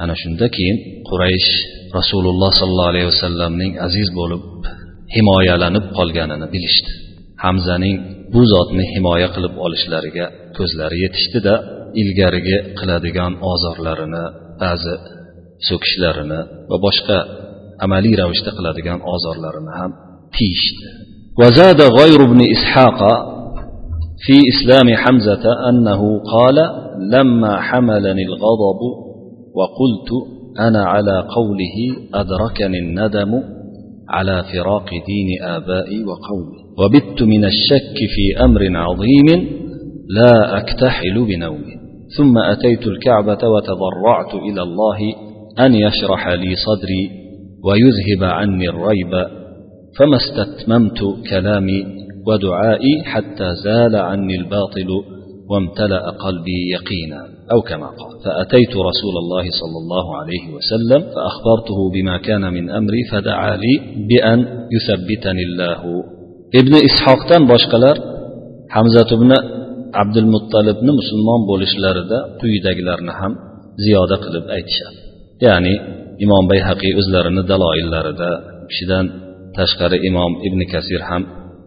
Ana 0.03 0.15
shunda 0.21 0.47
keyin 0.55 0.77
quraysh 1.09 1.49
rasululloh 1.97 2.51
sollallohu 2.59 2.91
alayhi 2.93 3.09
vasallamning 3.13 3.71
aziz 3.87 4.07
bo'lib 4.19 4.43
himoyalanib 5.15 5.85
qolganini 5.97 6.47
bilishdi. 6.53 6.91
Hamzaning 7.45 7.97
bu 8.33 8.41
zotni 8.53 8.83
himoya 8.93 9.29
qilib 9.35 9.53
olishlariga 9.65 10.25
ko'zlari 10.57 10.97
yetishdida 11.05 11.53
ilgarigi 12.01 12.57
qiladigan 12.79 13.33
ozorlarini 13.51 14.25
ba'zi 14.63 14.95
so'kishlarini 15.69 16.39
va 16.69 16.77
boshqa 16.85 17.17
amaliy 17.85 18.15
ravishda 18.21 18.51
qiladigan 18.57 18.99
ozorlarini 19.13 19.71
ham 19.79 19.91
tiyishdi. 20.35 20.89
وزاد 21.39 21.81
غير 21.81 22.19
ابن 22.29 22.41
إسحاق 22.55 22.99
في 24.25 24.35
إسلام 24.51 24.87
حمزة 24.95 25.45
أنه 25.69 26.01
قال 26.33 26.57
لما 27.13 27.61
حملني 27.61 28.23
الغضب 28.29 28.81
وقلت 29.57 30.09
أنا 30.59 30.83
على 30.85 31.15
قوله 31.37 31.75
أدركني 32.13 32.79
الندم 32.79 33.31
على 34.09 34.43
فراق 34.43 34.89
دين 34.89 35.43
آبائي 35.43 36.03
وقومي 36.03 36.61
وبت 36.79 37.21
من 37.21 37.45
الشك 37.45 37.97
في 38.15 38.43
أمر 38.43 38.61
عظيم 38.77 39.27
لا 40.09 40.57
أكتحل 40.57 41.25
بنومي 41.25 41.75
ثم 42.17 42.37
أتيت 42.37 42.87
الكعبة 42.87 43.47
وتضرعت 43.47 44.33
إلى 44.33 44.61
الله 44.61 44.99
أن 45.59 45.75
يشرح 45.75 46.27
لي 46.27 46.55
صدري 46.55 47.03
ويذهب 47.63 48.23
عني 48.23 48.69
الريب 48.69 49.11
فما 49.97 50.17
استتممت 50.17 50.99
كلامي 51.29 51.85
ودعائي 52.27 53.03
حتى 53.03 53.55
زال 53.65 53.95
عني 53.95 54.35
الباطل 54.35 54.89
وامتلأ 55.49 56.09
قلبي 56.09 56.59
يقينا. 56.71 57.21
أو 57.51 57.61
كما 57.61 57.87
قال 57.87 58.13
فأتيت 58.25 58.69
رسول 58.69 59.15
الله 59.23 59.43
صلى 59.61 59.77
الله 59.83 60.17
عليه 60.17 60.53
وسلم 60.55 61.01
فأخبرته 61.13 61.91
بما 61.93 62.17
كان 62.17 62.53
من 62.53 62.69
أمري 62.69 63.03
فدعا 63.11 63.55
لي 63.55 63.73
بأن 64.09 64.39
يثبتني 64.75 65.43
الله. 65.43 65.81
ابن 66.55 66.73
إسحاق 66.85 67.29
تن 67.29 67.47
باشقلر 67.47 67.97
حمزة 68.69 69.17
بن 69.17 69.31
عبد 69.93 70.17
المطلب 70.17 70.77
musulmon 70.89 71.41
bo'lishlarida 71.49 72.17
quyidagilarni 72.41 73.13
ham 73.19 73.33
ziyoda 73.83 74.15
qilib 74.23 74.45
aytishadi 74.55 75.00
ya'ni 75.45 75.73
imom 76.25 76.43
bayhaqiy 76.51 76.93
o'zlarini 76.99 77.43
daloillarida 77.51 78.29
kishidan 78.69 79.05
tashqari 79.57 79.97
imom 80.09 80.31
ibn 80.47 80.59
kasir 80.73 81.01
ham 81.09 81.23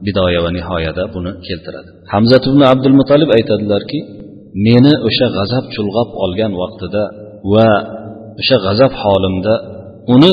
bidoya 0.07 0.41
va 0.45 0.51
nihoyada 0.59 1.03
buni 1.15 1.31
keltiradi. 1.47 1.91
Hamzat 2.13 2.43
ibn 2.51 2.61
abdul 2.73 2.97
mutalib 3.01 3.31
aytadilarki 3.37 3.99
meni 4.67 4.93
o'sha 5.09 5.27
g'azab 5.37 5.65
chulg'ab 5.75 6.09
olgan 6.25 6.53
vaqtida 6.63 7.03
va 7.53 7.69
o'sha 8.41 8.57
g'azab 8.67 8.93
holimda 9.03 9.55
uni 10.15 10.33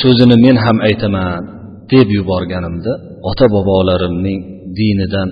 so'zini 0.00 0.36
men 0.44 0.56
ham 0.64 0.76
aytaman 0.88 1.42
deb 1.92 2.08
yuborganimda 2.18 2.92
ota 3.30 3.46
bobolarimning 3.54 4.40
dinidan 4.78 5.28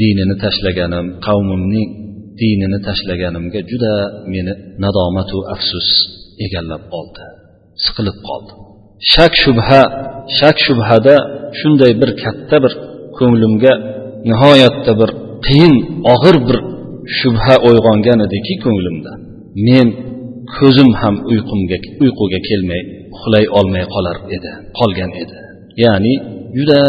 dinini 0.00 0.34
tashlaganim 0.44 1.06
qavmimning 1.26 1.88
dinini 2.40 2.78
tashlaganimga 2.88 3.60
juda 3.70 3.94
meni 4.32 4.52
nadomatu 4.84 5.38
afsus 5.54 5.88
egallab 6.44 6.82
oldi 6.98 7.24
siqilib 7.84 8.18
qoldi. 8.28 8.52
Shak 9.12 9.32
shubha 9.42 9.82
shak 10.38 10.56
shubhada 10.66 11.16
shunday 11.58 11.92
bir 12.00 12.10
katta 12.22 12.56
bir 12.64 12.72
ko'nglimga 13.18 13.72
nihoyatda 14.28 14.92
bir 15.00 15.10
qiyin 15.46 15.74
og'ir 16.12 16.36
bir 16.48 16.58
shubha 17.18 17.54
uyg'ongan 17.68 18.18
ediki 18.26 18.54
ko'nglimda. 18.64 19.12
Men 19.66 19.88
ko'zim 20.56 20.90
ham 21.00 21.14
uyqumga 21.30 21.76
uyquga 22.02 22.38
kelmay 22.48 22.82
uxlay 23.14 23.44
olmay 23.58 23.84
qolar 23.94 24.16
edi 24.36 24.50
qolgan 24.78 25.10
edi. 25.22 25.36
Ya'ni 25.84 26.14
juda 26.56 26.80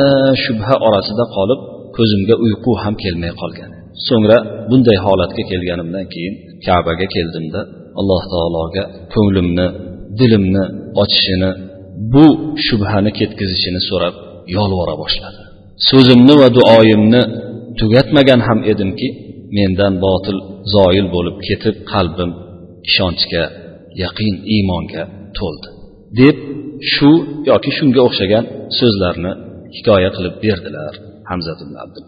shubha 0.44 0.76
orasida 0.88 1.26
qolib 1.36 1.60
ko'zimga 1.98 2.36
uyqu 2.46 2.72
ham 2.84 2.94
kelmay 3.04 3.32
qolgan. 3.42 3.72
So'ngra 4.08 4.38
bunday 4.70 4.98
holatga 5.06 5.44
kelganimdan 5.52 6.06
keyin 6.14 6.34
kabaga 6.66 7.08
keldimda 7.16 7.62
alloh 8.00 8.22
taologa 8.34 8.84
ko'nglimni 9.14 9.68
dilimni 10.20 10.64
ochishini 11.02 11.50
bu 12.14 12.26
shubhani 12.66 13.12
ketkazishini 13.20 13.82
so'rab 13.90 14.16
yolvora 14.58 14.96
boshladi. 15.04 15.42
So'zimni 15.90 16.34
va 16.42 16.48
duoyimni 16.58 17.22
tugatmagan 17.80 18.42
ham 18.48 18.60
edimki 18.72 19.08
mendan 19.58 19.94
botil 20.06 20.38
zoil 20.76 21.08
bo'lib 21.16 21.38
ketib 21.48 21.76
qalbim 21.94 22.32
ishonchga 22.90 23.44
yaqin 24.04 24.36
iymonga 24.56 25.04
to'ldi 25.38 25.70
deb 26.20 26.38
shu 26.94 27.12
yoki 27.52 27.72
shunga 27.78 28.02
o'xshagan 28.08 28.46
so'zlarni 28.80 29.32
hikoya 29.76 30.10
qilib 30.16 30.36
berdilar 30.44 30.94
hamzat 31.30 31.58
ibn 31.66 31.76
abdul 31.84 32.06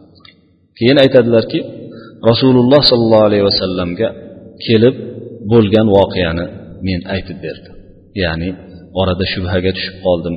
keyin 0.78 0.98
aytadilarki 1.04 1.60
rasululloh 2.30 2.82
sollallohu 2.92 3.26
alayhi 3.30 3.46
vasallamga 3.50 4.08
kelib 4.67 4.95
bo'lgan 5.53 5.87
voqeani 5.97 6.47
men 6.87 7.01
aytib 7.15 7.39
berdim 7.47 7.75
ya'ni 8.23 8.51
orada 9.01 9.25
shubhaga 9.33 9.71
tushib 9.77 9.97
qoldim 10.07 10.35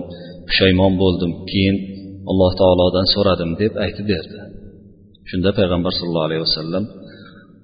pushaymon 0.48 0.94
bo'ldim 1.04 1.32
keyin 1.52 1.76
alloh 2.32 2.52
taolodan 2.62 3.08
so'radim 3.16 3.52
deb 3.62 3.74
aytib 3.86 4.06
berdi 4.14 4.38
shunda 5.30 5.50
payg'ambar 5.60 5.92
sallallohu 5.98 6.28
alayhi 6.30 6.44
vasallam 6.48 6.84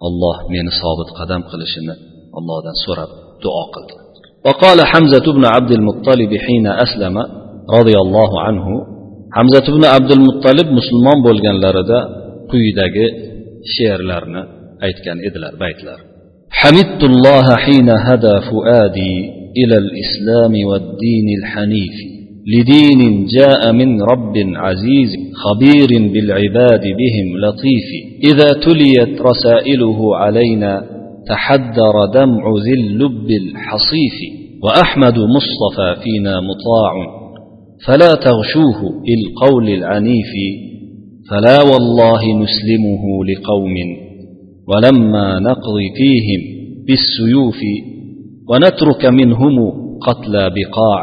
olloh 0.08 0.38
meni 0.54 0.72
sobit 0.82 1.10
qadam 1.20 1.42
qilishini 1.52 1.96
allohdan 2.38 2.76
so'rab 2.86 3.12
duo 3.44 3.66
qildi 3.76 3.96
وقال 4.48 4.80
حمزة 4.92 5.26
بن 5.38 5.44
عبد 5.56 5.72
المطلب 5.80 6.32
حين 6.46 6.66
أسلم 6.86 7.16
رضي 7.78 7.96
الله 8.04 8.32
عنه 8.46 8.66
حمزة 9.38 9.66
بن 9.76 9.84
عبد 9.94 10.12
المطلب 10.18 10.68
مسلمان 10.80 11.18
bo'lganlarida 11.28 12.00
quyidagi 12.52 13.06
she'rlarni 13.74 14.42
aytgan 14.88 15.18
edilar 15.28 15.54
baytlar 15.64 16.00
حمدت 16.61 17.05
الله 17.05 17.57
حين 17.57 17.89
هدى 17.91 18.41
فؤادي 18.51 19.17
إلى 19.57 19.77
الإسلام 19.79 20.53
والدين 20.71 21.27
الحنيف 21.39 21.97
لدين 22.47 23.27
جاء 23.27 23.73
من 23.73 24.03
رب 24.03 24.35
عزيز 24.57 25.11
خبير 25.35 25.89
بالعباد 26.13 26.81
بهم 26.81 27.29
لطيف. 27.45 27.89
إذا 28.31 28.53
تليت 28.53 29.23
رسائله 29.23 30.17
علينا 30.17 30.85
تحدر 31.29 31.95
دمع 32.15 32.43
ذي 32.65 32.81
اللب 32.81 33.31
الحصيف 33.31 34.19
وأحمد 34.63 35.19
مصطفى 35.19 36.03
فينا 36.03 36.41
مطاع. 36.41 36.93
فلا 37.87 38.13
تغشوه 38.15 38.81
بالقول 39.07 39.69
العنيف 39.69 40.33
فلا 41.31 41.59
والله 41.63 42.21
نسلمه 42.21 43.25
لقوم. 43.25 44.08
ولما 44.69 45.39
نقضي 45.41 45.87
فيهم 45.97 46.41
بالسيوف 46.87 47.61
ونترك 48.51 49.07
منهم 49.07 49.55
قتلى 50.07 50.51
بقاع 50.57 51.03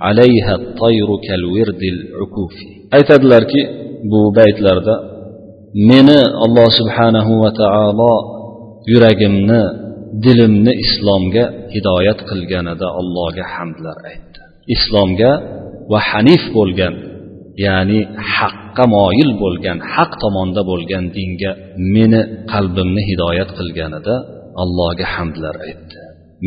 عليها 0.00 0.54
الطير 0.54 1.08
كالورد 1.28 1.82
العكوف. 1.94 2.54
أي 2.94 3.02
تدلرك 3.02 3.52
بو 4.10 4.30
بيت 4.30 4.60
لرد. 4.60 4.88
من 5.90 6.08
الله 6.46 6.66
سبحانه 6.80 7.40
وتعالى 7.40 8.12
يراجمنا 8.88 9.62
دلمنا 10.24 10.70
إسلامك 10.84 11.36
هداية 11.74 12.18
قلقنا 12.30 12.74
دا 12.74 12.88
الله 13.02 13.42
حمد 13.42 13.76
لرأيت. 13.84 14.34
إسلامك 14.76 15.22
وحنيف 15.90 16.42
بولغن 16.54 16.94
يعني 17.58 18.06
حق. 18.16 18.63
Haqqa 18.74 18.86
moyil 18.96 19.30
bo'lgan 19.42 19.78
haq 19.94 20.12
tomonda 20.22 20.62
bo'lgan 20.70 21.04
dinga 21.16 21.50
meni 21.94 22.20
qalbimni 22.52 23.02
hidoyat 23.10 23.50
qilganida 23.58 24.14
allohga 24.62 25.06
hamdlar 25.14 25.54
aytdi. 25.68 25.98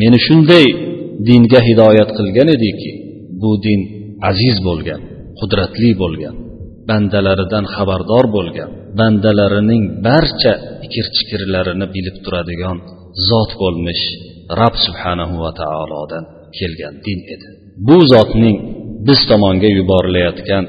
Meni 0.02 0.18
shunday 0.28 0.68
dinga 1.28 1.60
hidoyat 1.70 2.10
qilgan 2.18 2.48
ediki 2.58 2.92
bu 3.42 3.52
din 3.66 3.82
aziz 4.30 4.58
bo'lgan 4.68 5.02
qudratli 5.40 5.92
bo'lgan 6.04 6.36
bandalaridan 6.90 7.66
xabardor 7.76 8.26
bo'lgan 8.38 8.70
bandalarining 9.00 9.84
barcha 10.08 10.54
ikir 10.86 11.06
chikirlarini 11.16 11.88
bilib 11.96 12.18
turadigan 12.26 12.78
zot 13.30 13.52
bo'lmish 13.62 14.04
rob 14.60 14.76
subhanahu 14.86 15.36
va 15.44 15.52
taolodan 15.62 16.24
kelgan 16.58 16.96
din 17.06 17.20
edi. 17.34 17.48
Bu 17.88 17.98
zotning 18.14 18.58
biz 19.08 19.20
tomonga 19.32 19.70
yuborilayotgan 19.80 20.64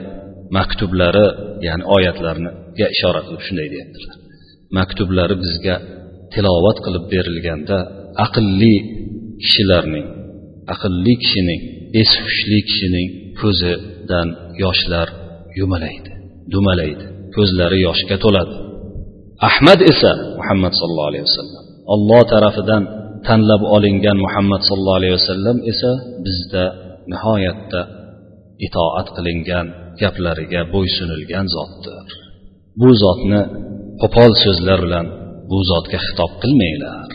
maktublari 0.56 1.26
ya'ni 1.66 1.84
oyatlarga 1.96 2.86
ishora 2.94 3.20
qilib 3.26 3.42
shunday 3.46 3.68
deyaptilar. 3.74 4.16
Maktublari 4.78 5.34
bizga 5.44 5.74
tilovat 6.34 6.78
qilib 6.84 7.04
berilganda 7.12 7.76
aqlli 8.26 8.74
kishilarning 9.42 10.06
aqlli 10.74 11.14
kishining 11.22 11.60
eshushli 12.02 12.58
kishining 12.68 13.08
ko'zidan 13.40 14.28
yoshlar 14.64 15.08
yumalaydi 15.58 16.10
dumalaydi 16.54 17.04
ko'zlari 17.36 17.78
yoshga 17.88 18.16
to'ladi. 18.24 18.56
Ahmad 19.48 19.80
esa 19.92 20.10
muhammad 20.38 20.72
sallallohu 20.78 21.10
alayhi 21.12 21.26
vasallam 21.28 21.64
olloh 21.94 22.22
tarafidan 22.32 22.82
tanlab 23.28 23.62
olingan 23.76 24.18
muhammad 24.26 24.60
sallallohu 24.68 25.00
alayhi 25.00 25.16
vasallam 25.20 25.56
esa 25.72 25.90
bizda 26.24 26.64
nihoyatda 27.12 27.80
itoat 28.66 29.08
qilingan 29.16 29.66
gaplariga 30.02 30.60
bo'ysunilgan 30.74 31.46
zotdir. 31.56 32.06
Bu 32.80 32.90
zotni 33.02 33.40
qo'pol 34.02 34.32
so'zlar 34.44 34.78
bilan 34.86 35.06
bu 35.50 35.58
zotga 35.70 35.98
xitob 36.06 36.32
qilmanglar. 36.42 37.08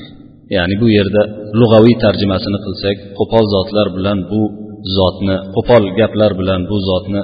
Ya'ni 0.56 0.75
bu 0.82 0.88
yerda 0.98 1.22
lug'aviy 1.60 1.96
tarjimasini 2.04 2.60
qilsak 2.66 2.98
qo'pol 3.20 3.46
zotlar 3.56 3.88
bilan 3.98 4.20
bu 4.32 4.42
zotni 4.98 5.36
qo'pol 5.56 5.84
gaplar 6.00 6.32
bilan 6.42 6.62
bu 6.72 6.78
zotni 6.90 7.22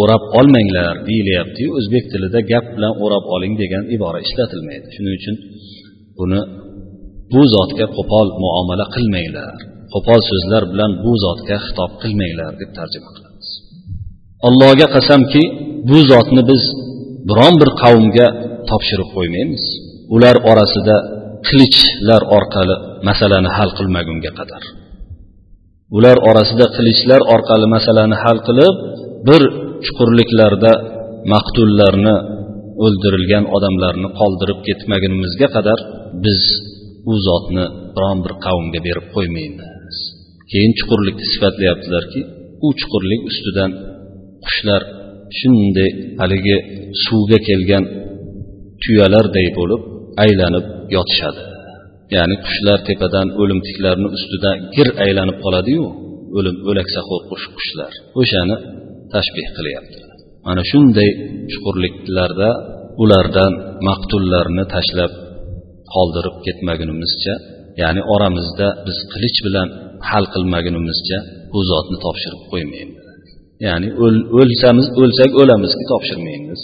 o'rab 0.00 0.22
olmanglar 0.38 0.94
deyilyaptiyu 1.08 1.68
o'zbek 1.78 2.04
tilida 2.12 2.40
gap 2.52 2.66
bilan 2.76 2.92
o'rab 3.04 3.24
oling 3.34 3.54
degan 3.62 3.84
ibora 3.96 4.18
ishlatilmaydi. 4.26 4.86
Shuning 4.94 5.14
uchun 5.20 5.36
buni 6.18 6.40
bu 7.32 7.42
zotga 7.54 7.86
qo'pol 7.96 8.28
muomala 8.42 8.86
qilmanglar 8.94 9.56
qo'pol 9.94 10.20
so'zlar 10.30 10.62
bilan 10.72 10.90
bu 11.04 11.12
zotga 11.24 11.56
xitob 11.66 11.90
qilmanglar 12.02 12.52
deb 12.60 12.70
tarjima 12.78 13.10
qilamiz 13.16 13.29
allohga 14.48 14.86
qasamki 14.96 15.42
bu 15.88 15.98
zotni 16.10 16.42
biz 16.50 16.62
biron 17.28 17.54
bir 17.60 17.70
qavmga 17.82 18.26
topshirib 18.70 19.08
qo'ymaymiz. 19.16 19.64
Ular 20.14 20.36
orasida 20.50 20.96
qilichlar 21.48 22.22
orqali 22.36 22.76
masalani 23.08 23.50
hal 23.56 23.70
qilmagunga 23.78 24.30
qadar. 24.38 24.62
Ular 25.96 26.16
orasida 26.30 26.66
qilichlar 26.76 27.20
orqali 27.34 27.66
masalani 27.76 28.16
hal 28.24 28.38
qilib 28.48 28.74
bir 29.28 29.42
chuqurliklarda 29.84 30.72
maqtullarni 31.34 32.16
o'ldirilgan 32.84 33.44
odamlarni 33.56 34.08
qoldirib 34.20 34.58
ketmagunimizga 34.66 35.48
qadar 35.56 35.78
biz 36.24 36.42
u 37.10 37.12
zotni 37.26 37.64
biron 37.94 38.18
bir 38.24 38.32
qavmga 38.46 38.80
berib 38.86 39.06
qo'ymaymiz. 39.14 39.96
Keyin 40.50 40.72
chuqurlikni 40.78 41.26
sifatlayaptilarki 41.34 42.20
u 42.66 42.68
chuqurlik 42.80 43.22
ustidan 43.30 43.70
qushlar 44.46 44.82
shunday 45.38 45.90
haligi 46.20 46.56
suvga 47.04 47.38
kelgan 47.48 47.84
tuyalarday 48.82 49.48
bo'lib 49.58 49.82
aylanib 50.24 50.66
yotishadi. 50.96 51.42
Ya'ni 52.16 52.36
qushlar 52.46 52.78
tepadan 52.88 53.28
o'limtiklarni 53.40 54.08
ustidan 54.16 54.56
gir 54.76 54.88
aylanib 55.04 55.36
qoladiyu 55.44 55.84
o'lim 56.38 56.56
o'laksaxo'r 56.70 57.22
qushlar. 57.58 57.92
O'shani 58.20 58.56
tashbih 59.14 59.46
qilyapti. 59.56 59.98
Mana 60.46 60.62
shunday 60.70 61.10
chuqurliklarda 61.50 62.50
ulardan 63.02 63.52
maqtullarni 63.88 64.64
tashlab 64.74 65.12
qoldirib 65.94 66.36
ketmagunimizcha 66.46 67.34
ya'ni 67.82 68.02
oramizda 68.14 68.68
biz 68.86 68.98
qilich 69.12 69.38
bilan 69.46 69.68
hal 70.08 70.24
qilmagunimizcha 70.34 71.18
bu 71.52 71.60
zotni 71.70 71.96
topshirib 72.04 72.42
qo'ymaymiz. 72.52 73.09
Ya'ni 73.66 73.88
o'lsamiz 74.40 74.86
o'lsak 75.02 75.30
o'lamizki 75.42 75.84
topshirmaymiz 75.92 76.60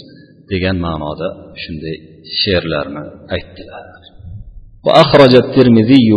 degan 0.51 0.77
ma'noda 0.85 1.27
shunday 1.63 1.95
she'rlarni 2.41 3.03
aytdilar. 3.35 3.83
وأخرج 4.87 5.33
الترمذي 5.43 6.09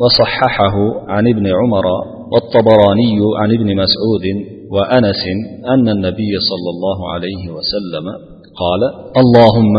وصححه 0.00 0.76
عن 1.08 1.24
ابن 1.28 1.46
عمر 1.58 1.86
والطبراني 2.32 3.18
عن 3.40 3.48
ابن 3.58 3.68
مسعود 3.82 4.24
وأنس 4.74 5.22
أن 5.74 5.88
النبي 5.96 6.32
صلى 6.50 6.70
الله 6.74 6.98
عليه 7.12 7.42
وسلم 7.56 8.06
قال 8.62 8.82
اللهم 9.22 9.76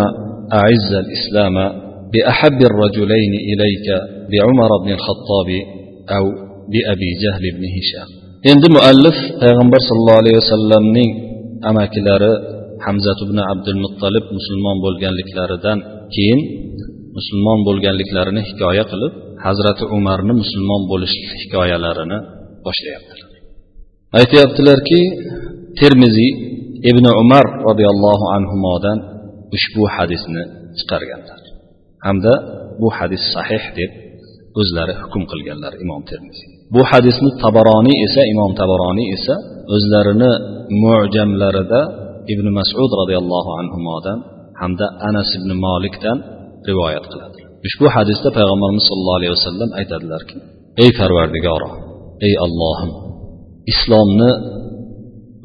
أعز 0.60 0.92
الإسلام 1.04 1.56
بأحب 2.14 2.60
الرجلين 2.72 3.34
إليك 3.52 3.88
بعمر 4.32 4.72
بن 4.84 4.92
الخطاب 4.98 5.50
أو 6.18 6.26
بأبي 6.72 7.10
جهل 7.24 7.44
بن 7.58 7.64
هشام 7.78 8.21
endi 8.50 8.68
muallif 8.78 9.18
payg'ambar 9.42 9.82
sollallohu 9.90 10.22
alayhi 10.24 10.38
vasallamning 10.42 11.10
amakilari 11.70 12.32
hamzat 12.86 13.20
ibn 13.26 13.38
abdul 13.54 13.80
muttalib 13.86 14.26
musulmon 14.38 14.78
bo'lganliklaridan 14.86 15.78
keyin 16.16 16.40
musulmon 17.18 17.60
bo'lganliklarini 17.68 18.42
hikoya 18.50 18.86
qilib 18.92 19.14
hazrati 19.46 19.84
umarni 19.98 20.34
musulmon 20.42 20.82
bo'lish 20.92 21.16
hikoyalarini 21.42 22.18
boshlayaptilar 22.66 23.30
aytyaptilarki 24.20 25.00
termiziy 25.80 26.32
ibn 26.92 27.06
umar 27.24 27.46
roziyallohu 27.68 28.26
anhudan 28.38 28.98
ushbu 29.56 29.84
hadisni 29.96 30.44
chiqarganlar 30.78 31.40
hamda 32.06 32.34
bu 32.82 32.88
hadis 32.98 33.24
sahih 33.36 33.64
deb 33.80 33.92
o'zlari 34.60 34.94
hukm 35.02 35.24
qilganlar 35.32 35.74
imom 35.84 36.04
termiziy 36.12 36.61
bu 36.74 36.82
hadisni 36.92 37.30
tabaroniy 37.44 37.98
esa 38.08 38.22
imom 38.34 38.52
tabaroniy 38.62 39.08
esa 39.18 39.36
o'zlarini 39.76 40.32
mujamlarida 40.84 41.82
ibn 42.34 42.46
masud 42.58 42.92
roziyallohu 43.02 43.52
anhudan 43.62 44.18
hamda 44.62 44.86
anas 45.10 45.30
ibn 45.40 45.50
molikdan 45.66 46.18
rivoyat 46.70 47.06
qiladi. 47.12 47.40
Ushbu 47.68 47.86
hadisda 47.96 48.30
payg'ambarimiz 48.38 48.84
sollallohu 48.90 49.20
alayhi 49.20 49.34
vasallam 49.38 49.70
aytadilarki 49.80 50.36
ey 50.84 50.90
parvardigoro 51.00 51.70
ey 52.28 52.34
ollohim 52.46 52.92
islomni 53.72 54.32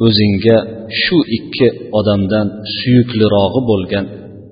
o'zingga 0.07 0.59
shu 1.03 1.19
ikki 1.39 1.69
odamdan 1.99 2.47
suyuklirog'i 2.77 3.61
bo'lgan 3.71 4.05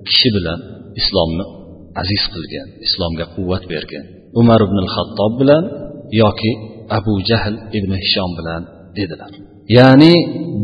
kishi 0.07 0.29
bilan 0.35 0.59
islomni 1.01 1.45
aziz 2.01 2.23
qilgan 2.33 2.67
islomga 2.87 3.25
quvvat 3.35 3.63
bergan 3.73 4.05
umar 4.41 4.59
ibn 4.67 4.77
xattob 4.95 5.33
bilan 5.41 5.63
yoki 6.21 6.51
abu 6.97 7.13
jahl 7.29 7.55
ibn 7.77 7.91
hishom 8.03 8.31
bilan 8.37 8.61
dedilar. 8.97 9.31
Ya'ni 9.77 10.13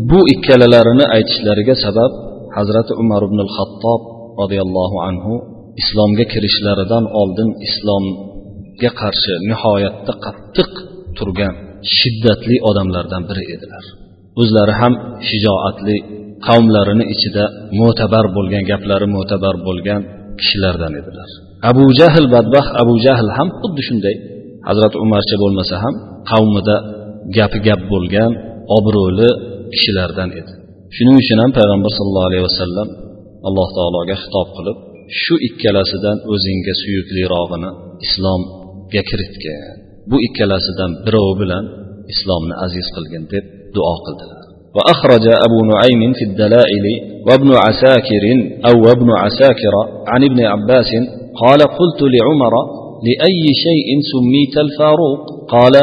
bu 0.10 0.19
ikkalalarini 0.34 1.06
aytishlariga 1.15 1.75
sabab 1.86 2.12
hazrati 2.58 2.93
umar 3.04 3.21
ibn 3.30 3.39
xattob 3.56 4.01
roziyallohu 4.41 4.97
anhu 5.10 5.34
islomga 5.82 6.25
kirishlaridan 6.34 7.06
oldin 7.21 7.49
islomga 7.67 8.89
qarshi 9.01 9.34
nihoyatda 9.49 10.13
qattiq 10.25 10.71
turgan 11.17 11.56
shiddatli 11.97 12.56
odamlardan 12.69 13.23
biri 13.30 13.43
edilar. 13.56 13.86
O'zlari 14.41 14.73
ham 14.82 14.93
shijoatli 15.30 15.97
qavmlarini 16.47 17.06
ichida 17.13 17.45
mo'tabar 17.80 18.25
bo'lgan 18.36 18.63
gaplari 18.71 19.08
mo'tabar 19.15 19.56
bo'lgan 19.67 20.01
kishilardan 20.39 20.93
edilar. 21.01 21.30
Abu 21.71 21.86
jahl 21.99 22.25
badbaxt 22.36 22.71
abu 22.82 22.93
jahl 23.06 23.27
ham 23.38 23.47
xuddi 23.62 23.82
shunday 23.89 24.15
hazrati 24.68 24.96
umarcha 25.05 25.37
bo'lmasa 25.42 25.74
ham 25.85 25.94
qavmida 26.31 26.76
gapi 27.37 27.59
gap 27.66 27.81
bo'lgan 27.92 28.33
obro'li 28.76 29.29
kishilardan 29.74 30.31
edi 30.40 30.52
shuning 30.96 31.16
uchun 31.22 31.38
ham 31.42 31.50
payg'ambar 31.59 31.90
sallallohu 31.98 32.29
alayhi 32.31 32.44
vasallam 32.50 32.88
alloh 33.48 33.68
taologa 33.79 34.14
xitob 34.22 34.48
qilib 34.57 34.76
shu 35.22 35.35
ikkalasidan 35.48 36.16
o'zingga 36.33 36.72
suyuklirog'ini 36.83 37.70
islomga 38.07 39.02
kiritgin 39.11 39.61
bu 40.11 40.16
ikkalasidan 40.26 40.90
birovi 41.05 41.35
bilan 41.42 41.64
islomni 42.12 42.55
aziz 42.66 42.87
qilgin 42.96 43.22
deb 43.33 43.44
duo 43.76 43.96
qildilar 44.07 44.46
وأخرج 44.76 45.24
أبو 45.46 45.59
نعيم 45.72 46.12
في 46.18 46.24
الدلائل 46.31 46.87
وابن 47.26 47.50
عساكر 47.64 48.24
أو 48.68 48.76
ابن 48.94 49.09
عساكر 49.24 49.74
عن 50.12 50.20
ابن 50.29 50.40
عباس 50.52 50.90
قال 51.42 51.61
قلت 51.79 52.00
لعمر 52.14 52.55
لأي 53.07 53.43
شيء 53.65 53.89
سميت 54.11 54.55
الفاروق؟ 54.65 55.21
قال 55.49 55.75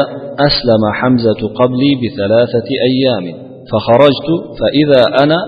أسلم 0.47 0.83
حمزة 0.93 1.41
قبلي 1.59 1.91
بثلاثة 2.01 2.69
أيام 2.89 3.25
فخرجت 3.71 4.29
فإذا 4.59 5.23
أنا 5.23 5.39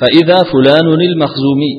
فإذا 0.00 0.38
فلان 0.52 0.88
المخزومي. 1.10 1.74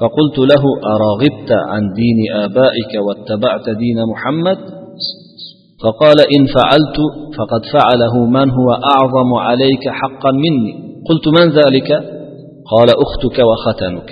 فقلت 0.00 0.38
له 0.38 0.62
أراغبت 0.94 1.50
عن 1.52 1.82
دين 1.92 2.32
آبائك 2.32 2.92
واتبعت 3.06 3.70
دين 3.70 3.98
محمد؟ 4.12 4.58
فقال 5.82 6.18
إن 6.36 6.46
فعلت 6.46 6.98
فقد 7.38 7.62
فعله 7.72 8.26
من 8.26 8.50
هو 8.50 8.70
أعظم 8.72 9.34
عليك 9.34 9.88
حقا 9.88 10.30
مني. 10.32 10.72
قلت 11.08 11.28
من 11.28 11.50
ذلك؟ 11.50 11.92
قال 12.72 12.88
أختك 13.04 13.38
وختنك. 13.38 14.10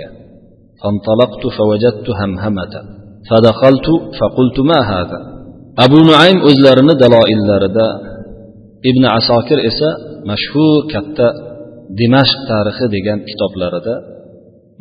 فانطلقت 0.83 1.47
فوجدت 1.59 2.11
همهمة. 2.11 3.00
fadaqaltu 3.29 3.95
faqultu 4.19 4.63
ma 4.71 4.81
hada 4.91 5.19
abu 5.85 5.99
nuaym 6.09 6.39
o'zlarini 6.49 6.95
daloillarida 7.03 7.87
ibn 8.91 9.03
asokir 9.19 9.59
esa 9.71 9.89
mashhur 10.31 10.79
katta 10.93 11.27
dimashq 12.01 12.39
tarixi 12.51 12.87
degan 12.97 13.19
kitoblarida 13.29 13.95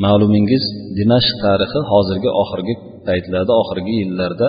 ma'lumingiz 0.04 0.64
dimashq 0.98 1.36
tarixi 1.46 1.80
hozirgi 1.92 2.30
oxirgi 2.42 2.74
paytlarda 3.08 3.54
oxirgi 3.62 3.94
yillarda 4.02 4.48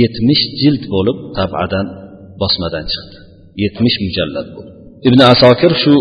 yetmish 0.00 0.44
jild 0.60 0.82
bo'lib 0.94 1.18
tabadan 1.38 1.86
bosmadan 2.40 2.84
chiqdi 2.92 3.16
yetmish 3.62 3.96
mujallat 4.04 4.48
bo'lib 4.56 4.74
ibn 5.08 5.20
asokir 5.32 5.72
shu 5.82 5.94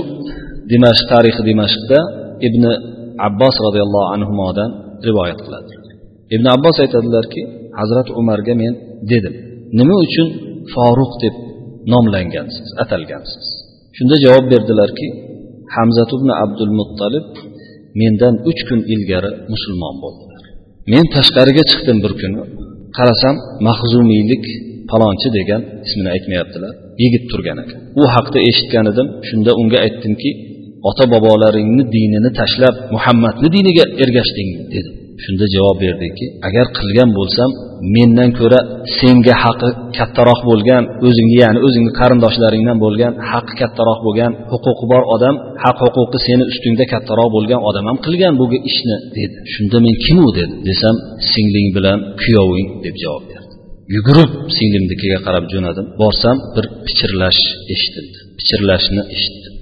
dimashq 0.71 1.05
tarixi 1.13 1.41
dimashqda 1.49 1.99
ibn 2.47 2.63
abbos 3.27 3.55
roziyallohu 3.65 4.07
anhudan 4.15 4.69
rivoyat 5.07 5.39
qiladi 5.45 5.71
ibn 6.35 6.45
abbos 6.55 6.77
aytadilarki 6.83 7.41
hazrati 7.79 8.11
umarga 8.21 8.53
men 8.61 8.73
dedim 9.11 9.35
nima 9.79 9.95
uchun 10.05 10.27
foruq 10.73 11.13
deb 11.23 11.35
nomlangansiz 11.93 12.67
atalgansiz? 12.83 13.45
Shunda 13.97 14.15
javob 14.25 14.45
berdilarki 14.53 15.07
hamzat 15.75 16.09
ibn 16.17 16.29
abdul 16.43 16.71
muttalib 16.79 17.27
mendan 18.01 18.33
uch 18.49 18.61
kun 18.67 18.79
ilgari 18.93 19.31
musulmon 19.53 19.95
bo'ldilar. 20.03 20.43
Men 20.93 21.05
tashqariga 21.15 21.63
chiqdim 21.71 21.97
bir 22.03 22.13
kuni 22.21 22.41
qarasam 22.97 23.35
mahzumiylik 23.67 24.45
palonchi 24.91 25.27
degan 25.37 25.61
ismini 25.85 26.09
aytmayaptilar 26.15 26.73
yigit 27.03 27.23
turgan 27.31 27.57
ekan. 27.63 27.79
U 28.01 28.03
haqda 28.15 28.39
eshitgan 28.49 28.85
edim 28.91 29.07
shunda 29.27 29.51
unga 29.61 29.77
aytdimki 29.85 30.31
ota 30.89 31.05
bobolaringni 31.13 31.83
dinini 31.95 32.29
tashlab 32.39 32.75
muhammadni 32.95 33.47
diniga 33.55 33.85
ergashdingmi 34.03 34.63
dedim 34.75 34.95
shunda 35.23 35.45
javob 35.55 35.77
berdiki 35.85 36.25
agar 36.47 36.65
qilgan 36.77 37.09
bo'lsam 37.17 37.49
mendan 37.95 38.29
ko'ra 38.39 38.59
senga 38.99 39.35
haqqi 39.43 39.69
kattaroq 39.97 40.39
bo'lgan 40.49 40.83
o'zingni 41.07 41.37
ya'ni 41.43 41.59
o'zingni 41.67 41.91
qarindoshlaringdan 41.99 42.77
bo'lgan 42.85 43.13
haqqi 43.31 43.53
kattaroq 43.61 43.99
bo'lgan 44.07 44.31
huquqi 44.51 44.85
bor 44.91 45.03
odam 45.15 45.35
haq 45.63 45.77
huquqi 45.85 46.17
seni 46.27 46.43
ustingda 46.51 46.85
kattaroq 46.93 47.29
bo'lgan 47.35 47.61
odam 47.69 47.83
ham 47.89 47.97
qilgan 48.05 48.33
bu 48.39 48.45
ishni 48.71 48.97
dedi. 49.17 49.35
Shunda 49.53 49.77
men 49.85 49.95
kim 50.05 50.17
u 50.27 50.29
dedim 50.37 50.59
desam 50.69 50.95
singling 51.31 51.69
bilan 51.77 51.97
kuyoving 52.21 52.69
deb 52.85 52.95
javob 53.03 53.23
berdi. 53.31 53.53
Yugurib 53.95 54.31
singlimnikiga 54.57 55.19
qarab 55.25 55.45
jo'nadim. 55.53 55.85
Borsam 56.01 56.37
bir 56.55 56.65
pichirlash 56.85 57.41
eshitildi 57.73 58.19
pichirlashni 58.39 59.01
eshitdim. 59.15 59.53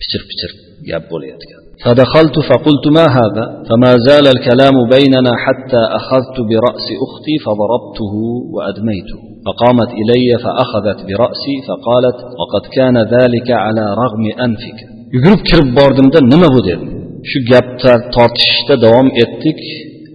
Pichir 0.00 0.22
pichir 0.30 0.50
gap 0.90 1.04
bo'layotgan 1.12 1.63
فدخلت 1.83 2.35
فقلت 2.49 2.85
ما 2.97 3.05
هذا 3.19 3.45
فما 3.69 3.91
زال 4.07 4.25
الكلام 4.35 4.75
بيننا 4.95 5.33
حتى 5.45 5.81
أخذت 5.99 6.37
برأس 6.49 6.87
أختي 7.05 7.35
فضربته 7.45 8.13
وأدميته 8.53 9.17
فقامت 9.45 9.89
إلي 10.01 10.27
فأخذت 10.43 10.99
برأسي 11.07 11.55
فقالت 11.67 12.17
وقد 12.39 12.63
كان 12.77 12.95
ذلك 13.15 13.47
على 13.65 13.85
رغم 14.03 14.23
أنفك 14.45 14.79
yugurib 15.15 15.41
kirib 15.49 15.69
bordimda 15.79 16.19
nima 16.33 16.47
bu 16.55 16.61
dedim 16.69 16.89
shu 17.29 17.37
gapda 17.51 17.91
tortishishda 18.15 18.75
davom 18.85 19.07
etdik 19.23 19.59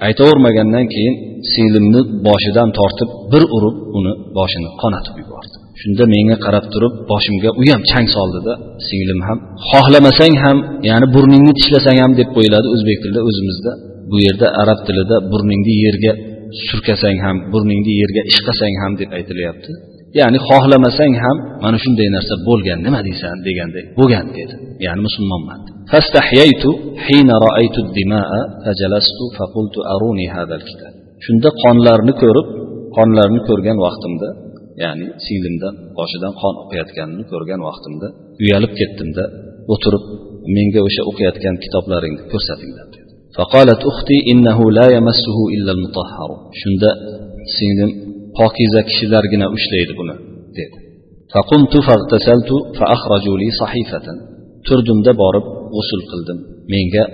aytavermagandan 0.06 0.86
keyin 0.94 1.14
singlimni 1.52 2.00
boshidan 2.26 2.68
tortib 2.78 3.10
bir 3.32 3.42
urib 3.56 3.76
uni 3.98 4.12
boshini 4.38 4.68
qonatib 4.82 5.14
yubordi 5.22 5.57
shunda 5.81 6.03
menga 6.13 6.37
qarab 6.45 6.65
turib 6.73 6.93
boshimga 7.11 7.49
u 7.61 7.63
ham 7.73 7.81
chang 7.91 8.07
soldida 8.15 8.53
singlim 8.87 9.19
ham 9.27 9.37
xohlamasang 9.71 10.35
ham 10.43 10.57
ya'ni 10.89 11.07
burningni 11.15 11.53
tishlasang 11.59 11.97
ham 12.03 12.11
deb 12.19 12.29
qo'yiladi 12.35 12.67
o'zbek 12.75 12.97
tilida 13.03 13.21
o'zimizda. 13.29 13.71
Bu 14.11 14.17
yerda 14.25 14.47
arab 14.61 14.79
tilida 14.87 15.15
burningni 15.31 15.75
yerga 15.85 16.11
surkasang 16.67 17.17
ham 17.25 17.37
burningni 17.53 17.93
yerga 18.01 18.21
ishqasang 18.31 18.75
ham 18.81 18.91
deb 19.01 19.09
aytilyapti. 19.17 19.71
Ya'ni 20.19 20.39
xohlamasang 20.49 21.13
ham 21.23 21.37
mana 21.63 21.77
shunday 21.83 22.07
narsa 22.15 22.33
bo'lgan 22.47 22.79
nima 22.85 22.99
deysan? 23.07 23.35
degandek 23.47 23.85
bo'lgan 23.99 24.25
dedi. 24.37 24.55
Ya'ni 24.85 25.01
musulmonman. 25.07 25.59
Shunda 31.25 31.49
qonlarni 31.63 32.13
ko'rib 32.21 32.47
qonlarni 32.97 33.39
ko'rgan 33.49 33.77
vaqtimda 33.85 34.29
ya'ni 34.82 35.06
singlimdan 35.26 35.74
boshidan 35.98 36.32
qon 36.42 36.54
oqayotganini 36.64 37.24
ko'rgan 37.32 37.60
vaqtimda 37.68 38.08
uyalib 38.44 38.72
ketdimda 38.80 39.24
o'tirib 39.74 40.04
menga 40.56 40.80
o'sha 40.88 41.02
o'qiyotgan 41.10 41.54
kitoblaringni 41.64 42.22
ko'rsatinglar 42.32 42.86
dedi 42.94 43.04
فقالت 43.38 43.82
أختي 43.92 44.18
إنه 44.32 44.58
لا 44.78 44.86
يمسه 44.96 45.36
إلا 45.56 45.72
المطهر 45.76 46.30
shunda 46.60 46.90
singlim 47.56 47.90
pokiza 48.38 48.80
kishilargina 48.88 49.46
ushlaydi 49.56 49.92
buni 50.00 50.14
dedi 50.58 50.76
فقمت 51.34 51.74
فاغتسلت 51.86 52.50
فأخرجوا 52.78 53.36
لي 53.42 53.48
صحيفة 53.62 54.06
turdimda 54.66 55.12
borib 55.22 55.46
g'usul 55.74 56.02
qildim 56.10 56.38
menga 56.72 57.04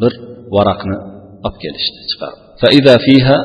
bir 0.00 0.12
varaqni 0.56 0.96
olib 1.46 1.56
kelishdi 1.62 2.00
chiqarib 2.10 2.40
فإذا 2.62 2.94
فيها 3.06 3.36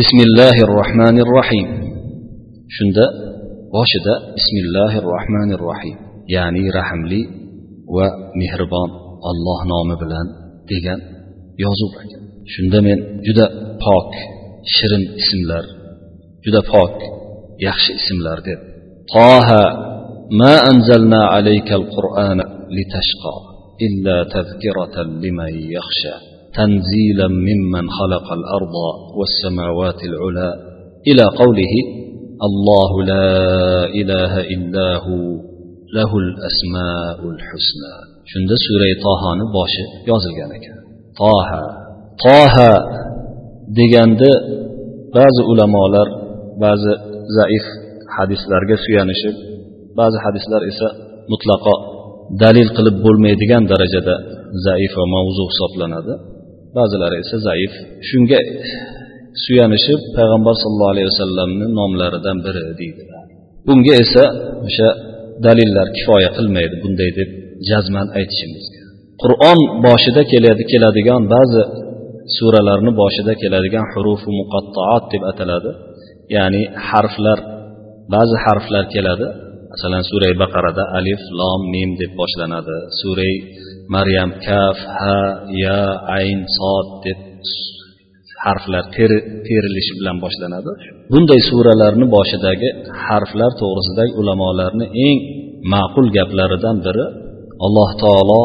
بسم 0.00 0.18
الله 0.26 0.56
الرحمن 0.66 1.16
الرحيم 1.24 1.68
shunda 2.76 3.04
boshida 3.74 4.14
bismillahi 4.36 4.98
rohmanir 5.12 5.60
rohim 5.70 5.96
ya'ni 6.34 6.64
rahmli 6.78 7.20
va 7.96 8.06
mehribon 8.40 8.90
olloh 9.30 9.60
nomi 9.72 9.94
bilan 10.02 10.26
degan 10.70 11.00
yozuv 11.64 11.92
ekan 12.02 12.22
shunda 12.54 12.78
men 12.86 12.98
juda 13.26 13.46
pok 13.84 14.10
shirin 14.74 15.04
ismlar 15.22 15.64
juda 16.44 16.60
pok 16.72 16.94
yaxshi 17.66 17.92
ismlar 18.00 18.38
deb 18.48 18.60
toha 19.14 19.64
ما 20.40 20.54
أنزلنا 20.70 21.20
عليك 21.34 21.72
القرآن 21.72 22.38
لتشقى 22.76 23.36
إلا 23.86 24.24
تذكرة 24.36 25.02
لمن 25.02 25.52
يخشى 25.76 26.14
تنزيلا 26.54 27.28
ممن 27.28 27.84
خلق 27.98 28.26
الأرض 28.38 28.74
والسماوات 29.18 30.00
العلى 30.10 30.50
إلى 31.08 31.24
قوله 31.40 31.74
الله 32.48 32.90
لا 33.12 33.30
إله 34.00 34.32
إلا 34.54 34.88
هو 35.06 35.22
له 35.98 36.10
الأسماء 36.24 37.18
الحسنى 37.34 37.94
shunda 38.32 38.56
suray 38.66 38.92
tohoni 39.06 39.44
boshi 39.56 39.82
yozilgan 40.10 40.50
ekan 40.58 40.78
toha 41.20 41.62
toha 42.24 42.72
deganda 43.78 44.30
ba'zi 45.16 45.42
ulamolar 45.52 46.08
ba'zi 46.64 46.92
zaif 47.38 47.64
hadislarga 48.16 48.76
suyanishib 48.84 49.34
ba'zi 49.98 50.18
hadislar 50.24 50.62
esa 50.70 50.88
mutlaqo 51.32 51.74
dalil 52.42 52.68
qilib 52.76 52.96
bo'lmaydigan 53.04 53.62
darajada 53.72 54.14
zaif 54.66 54.92
va 55.00 55.06
mavzu 55.16 55.42
hisoblanadi 55.50 56.12
ba'zilari 56.78 57.16
esa 57.24 57.36
zaif 57.48 57.72
shunga 58.08 58.38
suyanishib 59.43 60.01
payg'ambar 60.17 60.53
sallallohu 60.61 60.93
alayhi 60.95 61.09
vasallamni 61.13 61.65
nomlaridan 61.79 62.37
biri 62.45 62.61
deydilar 62.79 63.23
bunga 63.67 63.93
esa 64.03 64.23
o'sha 64.67 64.89
dalillar 65.45 65.87
kifoya 65.97 66.29
qilmaydi 66.37 66.75
bunday 66.83 67.09
deb 67.19 67.29
jazman 67.69 68.07
aytishimizga 68.19 68.81
qur'on 69.23 69.59
boshida 69.85 70.21
keladi 70.31 70.63
keladigan 70.71 71.21
ba'zi 71.35 71.63
suralarni 72.37 72.91
boshida 73.01 73.33
keladigan 73.41 73.85
hurufu 73.93 74.29
muqattoat 74.39 75.03
deb 75.13 75.23
ataladi. 75.31 75.71
Ya'ni 76.35 76.61
harflar 76.89 77.39
ba'zi 78.13 78.35
harflar 78.45 78.85
keladi. 78.95 79.27
Masalan 79.73 80.03
suray 80.11 80.33
baqarada 80.43 80.83
alif 80.99 81.21
lom 81.39 81.61
mim 81.73 81.89
deb 82.01 82.11
boshlanadi. 82.21 82.77
Suray 83.01 83.33
maryam 83.95 84.29
kaf 84.45 84.77
ha 84.99 85.19
ya 85.63 85.81
ayn 86.17 86.39
sod 86.57 86.87
deb 87.05 87.19
harflar 88.45 88.83
terilishi 89.47 89.93
bilan 89.99 90.17
boshlanadi. 90.23 90.71
Bunday 91.11 91.39
suralarni 91.49 92.05
boshidagi 92.15 92.69
harflar 93.07 93.51
to'g'risidagi 93.61 94.13
ulamolarni 94.21 94.85
eng 95.07 95.17
ma'qul 95.73 96.07
gaplaridan 96.17 96.77
biri 96.85 97.05
alloh 97.65 97.89
taolo 98.03 98.41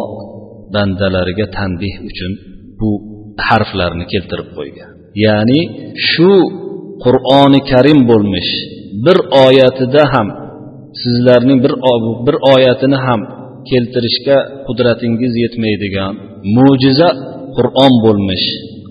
bandalariga 0.74 1.46
tanbeh 1.58 1.94
uchun 2.08 2.32
bu 2.80 2.90
harflarni 3.48 4.04
keltirib 4.12 4.48
qo'ygan. 4.58 4.90
Ya'ni 5.24 5.60
shu 6.10 6.32
qur'oni 7.04 7.60
karim 7.70 8.00
bo'lmish 8.10 8.50
bir 9.04 9.18
oyatida 9.46 10.02
ham 10.12 10.28
sizlarning 11.02 11.58
bir 11.64 11.72
bir 12.26 12.36
oyatini 12.54 12.98
ham 13.06 13.20
keltirishga 13.70 14.38
qudratingiz 14.66 15.32
yetmaydigan 15.44 16.12
mo'jiza 16.56 17.08
qur'on 17.56 17.92
bo'lmish 18.04 18.46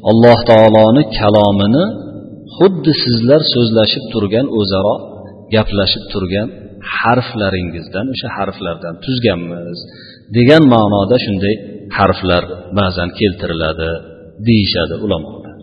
alloh 0.10 0.40
taoloni 0.52 1.04
kalomini 1.20 1.86
xuddi 2.58 2.92
sizlar 3.04 3.42
so'zlashib 3.54 4.06
turgan 4.14 4.48
o'zaro 4.60 4.96
gaplashib 5.56 6.04
turgan 6.14 6.48
harflaringizdan 7.00 8.06
o'sha 8.14 8.28
harflardan 8.38 8.96
tuzganmiz 9.06 9.78
degan 10.38 10.64
ma'noda 10.74 11.18
shunday 11.26 11.56
harflar 11.98 12.44
ba'zan 12.80 13.10
keltiriladi 13.20 13.90
deyishadi 14.48 14.96
ulamolar. 15.06 15.58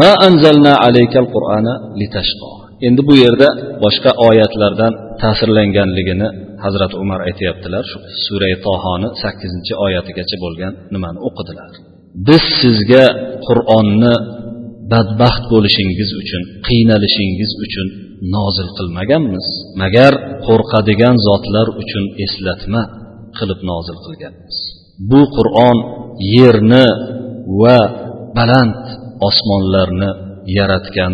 Ma 0.00 0.10
anzalna 0.28 0.72
alaykal 0.86 1.26
qur'ana 1.34 1.74
litashqo 2.00 2.50
endi 2.86 3.02
bu 3.08 3.14
yerda 3.24 3.48
boshqa 3.84 4.10
oyatlardan 4.28 4.92
ta'sirlanganligini 5.22 6.28
hazrati 6.64 6.96
umar 7.04 7.20
aytyaptilar. 7.28 7.84
Shu 7.90 7.98
surai 8.26 8.54
tohoni 8.66 9.08
sakkizinchi 9.22 9.72
oyatigacha 9.86 10.36
bo'lgan 10.44 10.72
nimani 10.94 11.18
o'qidilar? 11.28 11.70
Biz 12.28 12.44
sizga 12.60 13.06
qur'onni 13.46 14.14
badbaxt 14.92 15.44
bo'lishingiz 15.52 16.10
uchun 16.22 16.42
qiynalishingiz 16.68 17.52
uchun 17.64 17.86
nozil 18.36 18.68
qilmaganmiz. 18.78 19.46
Magar 19.82 20.12
qo'rqadigan 20.46 21.16
zotlar 21.28 21.66
uchun 21.82 22.04
eslatma 22.24 22.82
qilib 23.38 23.60
nozil 23.70 23.96
qilganmiz. 24.06 24.56
Bu 25.10 25.20
qur'on 25.36 25.78
yerni 26.36 26.86
va 27.62 27.78
baland 28.38 28.82
osmonlarni 29.28 30.10
yaratgan 30.58 31.12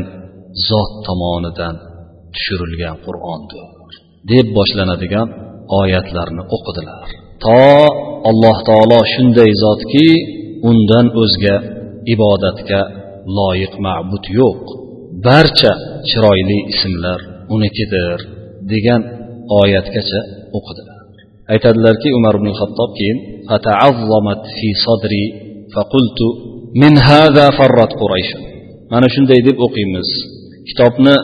zot 0.68 0.92
tomonidan 1.06 1.74
tushirilgan 2.34 2.96
qur'ondir 3.06 3.64
deb 4.32 4.46
boshlanadigan 4.58 5.28
oyatlarni 5.80 6.42
o'qidilar. 6.56 7.08
To 7.44 7.60
alloh 8.30 8.56
taolo 8.68 9.00
shunday 9.12 9.50
zotki 9.64 10.08
undan 10.68 11.06
o'zga 11.22 11.56
ibodatga 12.14 12.80
loyiq 13.38 13.74
ma'bud 13.86 14.24
yo'q. 14.38 14.62
Barcha 15.26 15.72
chiroyli 16.08 16.58
ismlar 16.72 17.20
unikidir 17.54 18.18
degan 18.72 19.00
oyatgacha 19.60 20.20
o'qidi 20.58 20.82
aytadilarki 21.52 22.08
umar 22.18 22.34
ibn 22.40 22.50
xattob 22.60 22.90
keyin 22.98 23.18
fi 24.56 24.68
sadri 24.84 25.24
faqultu 25.74 26.26
min 26.82 26.94
hada 27.08 27.46
farrat 27.58 27.92
quraysh. 28.00 28.32
Mana 28.92 29.06
shunday 29.14 29.40
deb 29.48 29.56
o'qiymiz. 29.66 30.08
Kitobni 30.68 31.16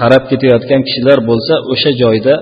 qarab 0.00 0.24
ketayotgan 0.30 0.80
kishilar 0.86 1.18
bo'lsa 1.30 1.54
o'sha 1.72 1.90
joyda 2.02 2.34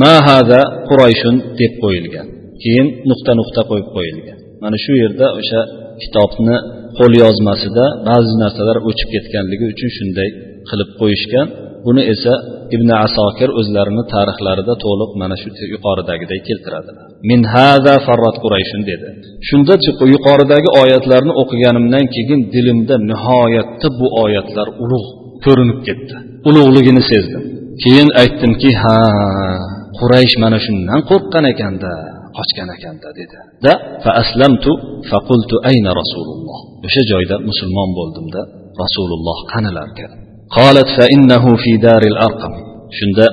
ma 0.00 0.14
hada 0.28 0.60
qurayshun 0.88 1.34
deb 1.60 1.72
qo'yilgan. 1.82 2.26
Keyin 2.62 2.86
nuqta 3.10 3.32
nuqta 3.40 3.60
qo'yib 3.70 3.88
qo'yilgan. 3.96 4.37
Mana 4.62 4.76
shu 4.84 4.92
yerda 5.02 5.26
o'sha 5.40 5.60
kitobni 6.02 6.56
qo'lyozmasida 6.98 7.84
ba'zi 8.08 8.34
narsalar 8.42 8.76
o'chib 8.88 9.08
ketganligi 9.14 9.64
uchun 9.72 9.90
shunday 9.98 10.28
qilib 10.70 10.90
qo'yishgan. 11.00 11.46
Buni 11.86 12.02
esa 12.14 12.34
ibn 12.76 12.88
asokir 13.06 13.48
o'zlarini 13.60 14.04
tarixlarida 14.14 14.74
to'liq 14.84 15.10
mana 15.22 15.36
shu 15.42 15.48
yuqoridagiday 15.74 16.40
keltiradilar 16.48 17.04
min 17.30 17.40
hada 17.54 17.94
farrat 18.06 18.36
qurayshun 18.44 18.82
dedi. 18.90 19.06
Shunda 19.48 19.74
yuqoridagi 20.14 20.68
oyatlarni 20.82 21.32
o'qiganimdan 21.42 22.04
keyin 22.14 22.40
dilimda 22.54 22.94
nihoyatda 23.10 23.88
bu 23.98 24.06
oyatlar 24.24 24.68
ulug' 24.84 25.08
ko'rinib 25.44 25.78
ketdi. 25.88 26.14
Ulug'ligini 26.48 27.02
sezdim. 27.10 27.42
Keyin 27.82 28.08
aytdimki 28.22 28.70
ha 28.82 28.98
quraysh 29.98 30.34
mana 30.42 30.58
shundan 30.66 31.00
qo'rqqan 31.10 31.44
ekanda. 31.52 31.92
qochgan 32.37 32.69
ekanda 32.75 33.09
dedi 33.19 33.35
da 33.65 33.73
fa 34.03 34.11
aslamtu 34.23 34.71
fa 35.09 35.17
qultu 35.29 35.55
ayna 35.69 35.89
rasululloh 36.01 36.57
o'sha 36.87 37.03
joyda 37.11 37.35
musulmon 37.49 37.89
bo'ldimda 37.99 38.41
rasululloh 38.83 39.37
qanilarkan 39.53 40.11
qolat 40.57 40.89
fa 40.97 41.05
innahu 41.15 41.49
fi 41.63 41.71
daril 41.87 42.17
arqam 42.27 42.53
shunda 42.97 43.25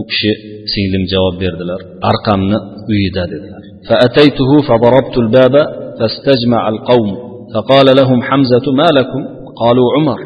u 0.00 0.02
kishi 0.10 0.32
singlim 0.72 1.04
javob 1.12 1.34
berdilar 1.42 1.80
arqamni 2.10 2.58
uyida 2.92 3.24
dedilar 3.34 3.64
فأتيته 3.88 4.50
فضربت 4.68 5.14
الباب 5.24 5.54
فاستجمع 5.98 6.62
القوم 6.68 7.10
فقال 7.54 7.86
لهم 8.00 8.18
حمزة 8.28 8.66
ما 8.80 8.88
لكم 8.98 9.20
قالوا 9.62 9.88
عمر 9.96 10.20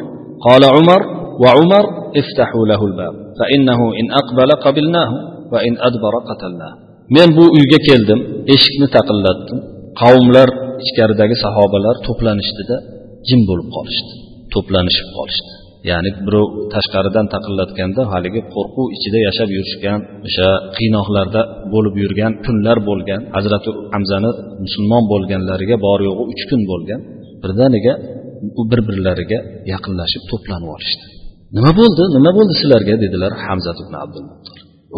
قال 0.47 0.63
عمر 0.75 1.01
وعمر 1.43 1.85
افتحوا 2.21 2.65
له 2.71 2.81
الباب 2.89 3.13
فإنه 3.39 3.79
إن 3.99 4.05
أقبل 4.21 4.49
قبلناه 4.65 5.11
وإن 5.53 5.73
أدبر 5.87 6.13
قتلناه 6.29 6.73
men 7.16 7.28
bu 7.36 7.44
uyga 7.56 7.78
keldim 7.88 8.20
eshikni 8.54 8.88
taqillatdim. 8.96 9.58
Qavmlar 10.00 10.48
ichkaridagi 10.84 11.36
sahobalar 11.44 11.96
to'planishdida 12.06 12.76
jim 13.28 13.40
bo'lib 13.48 13.68
qolishdi 13.76 14.12
to'planishib 14.54 15.08
qolishdi. 15.18 15.52
Ya'ni 15.90 16.10
birov 16.26 16.46
tashqaridan 16.74 17.26
taqillatganda 17.34 18.02
haligi 18.12 18.40
qo'rquv 18.54 18.86
ichida 18.96 19.18
yashab 19.28 19.48
yurishgan 19.56 19.98
o'sha 20.28 20.48
qiynoqlarda 20.76 21.42
bo'lib 21.74 21.94
yurgan 22.02 22.32
kunlar 22.46 22.78
bo'lgan 22.88 23.20
hazrati 23.36 23.70
hamzani 23.94 24.30
musulmon 24.64 25.04
bo'lganlariga 25.12 25.76
bor 25.86 25.98
yo'g'i 26.08 26.24
uch 26.32 26.42
kun 26.50 26.60
bo'lgan 26.70 27.00
birdaniga 27.42 27.94
bir 28.70 28.80
birlariga 28.88 29.38
yaqinlashib 29.72 30.22
to'planib 30.30 30.70
olishdi. 30.76 31.04
Nima 31.56 31.72
bo'ldi? 31.80 32.02
Nima 32.16 32.30
bo'ldi 32.38 32.52
sizlarga? 32.60 32.94
dedilar 33.04 33.32
hamzat 33.46 33.76
ibn 33.84 33.94
abdul 34.04 34.24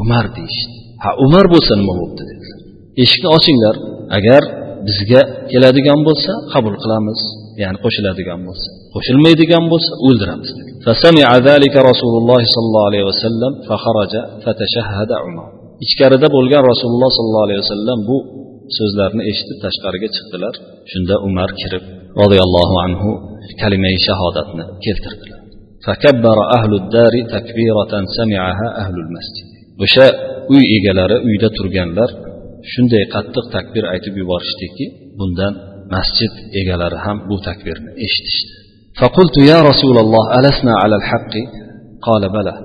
umar 0.01 0.25
deyishdi 0.38 0.75
ha 1.03 1.10
umar 1.25 1.45
bo'lsa 1.53 1.73
nima 1.80 1.93
bo'libdi 1.99 2.23
dedilar 2.32 2.60
eshikni 3.03 3.30
ochinglar 3.38 3.75
agar 4.17 4.41
bizga 4.88 5.21
keladigan 5.51 5.99
bo'lsa 6.08 6.32
qabul 6.53 6.75
qilamiz 6.84 7.19
ya'ni 7.62 7.77
qo'shiladigan 7.84 8.39
bo'lsa 8.47 8.69
qo'shilmaydigan 8.95 9.63
bo'lsa 9.73 9.91
o'ldiramiz 10.08 10.51
فسمع 10.88 11.30
ذلك 11.49 11.75
رسول 11.89 12.13
الله 12.21 12.41
صلى 12.53 12.65
الله 12.69 12.86
عليه 12.89 13.03
وسلم 13.12 13.51
فخرج 13.67 14.13
فتشهد 14.43 15.12
عمر 15.23 15.47
ichkarida 15.86 16.27
bo'lgan 16.36 16.63
rasululloh 16.71 17.12
sollallohu 17.17 17.45
alayhi 17.47 17.62
vasallam 17.65 17.99
bu 18.10 18.17
so'zlarni 18.77 19.21
eshitib 19.32 19.58
tashqariga 19.65 20.08
chiqdilar 20.15 20.53
shunda 20.91 21.15
umar 21.27 21.49
kirib 21.62 21.84
roziyallohu 22.21 22.75
anhu 22.86 23.10
kalimai 23.62 23.95
shahodatni 24.08 24.63
keltirdilar 24.86 25.39
فكبر 25.86 26.38
أهل 26.58 26.71
الدار 26.82 27.13
تكبيرة 27.36 27.93
سمعها 28.19 28.67
أهل 28.82 28.95
المسجد 29.06 29.47
o'sha 29.84 30.06
uy 30.53 30.63
egalari 30.77 31.17
uyda 31.27 31.49
turganlar 31.58 32.10
shunday 32.71 33.03
qattiq 33.15 33.45
takbir 33.56 33.84
aytib 33.93 34.13
yuborishdiki 34.21 34.86
bundan 35.19 35.53
masjid 35.95 36.34
egalari 36.62 36.97
ham 37.06 37.17
bu 37.30 37.36
takbirni 37.47 37.91
eshitishdi 38.06 38.53
فقلت 39.01 39.36
يا 39.51 39.60
رسول 39.69 39.97
الله 40.03 40.23
ألسنا 40.39 40.73
على 40.82 40.95
الحق 41.01 41.34
قال 42.08 42.23
بلى 42.38 42.56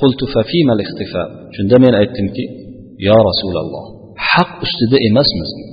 قلت 0.00 0.20
ففيما 0.34 0.72
الاختفاء 0.76 1.28
shunda 1.56 1.76
men 1.84 1.94
aytdimki 2.00 2.44
yo 3.08 3.16
rasululloh 3.28 3.84
haq 4.32 4.50
ustida 4.64 4.96
emasmizmi 5.08 5.64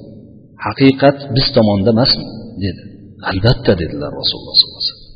haqiqat 0.66 1.18
biz 1.36 1.48
tomonda 1.58 1.90
emasmi 1.96 2.26
dedi 2.64 2.82
albatta 3.30 3.72
dedilar 3.82 4.12
rasululloh 4.22 4.56
sollallohu 4.62 4.82
alayhi 4.84 4.94
vasallam 4.94 5.14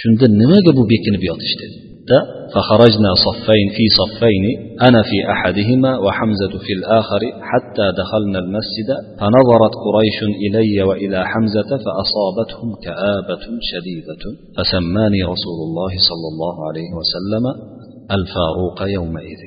shunda 0.00 0.24
nimaga 0.40 0.70
bu 0.78 0.82
bekinib 0.92 1.22
yotish 1.30 1.54
dedi 1.62 1.76
فخرجنا 2.53 3.11
صفين 3.25 3.67
في 3.77 3.85
صفين 3.99 4.43
أنا 4.87 5.01
في 5.09 5.17
أحدهما 5.33 5.91
وحمزة 6.05 6.53
في 6.65 6.73
الآخر 6.79 7.21
حتى 7.49 7.85
دخلنا 8.01 8.39
المسجد 8.39 8.89
فنظرت 9.19 9.73
قريش 9.85 10.19
إلي 10.45 10.83
وإلى 10.89 11.19
حمزة 11.31 11.71
فأصابتهم 11.85 12.69
كآبة 12.85 13.43
شديدة 13.71 14.23
فسماني 14.55 15.21
رسول 15.33 15.59
الله 15.67 15.93
صلى 16.09 16.27
الله 16.31 16.55
عليه 16.67 16.89
وسلم 16.99 17.45
الفاروق 18.17 18.79
يومئذ. 18.97 19.43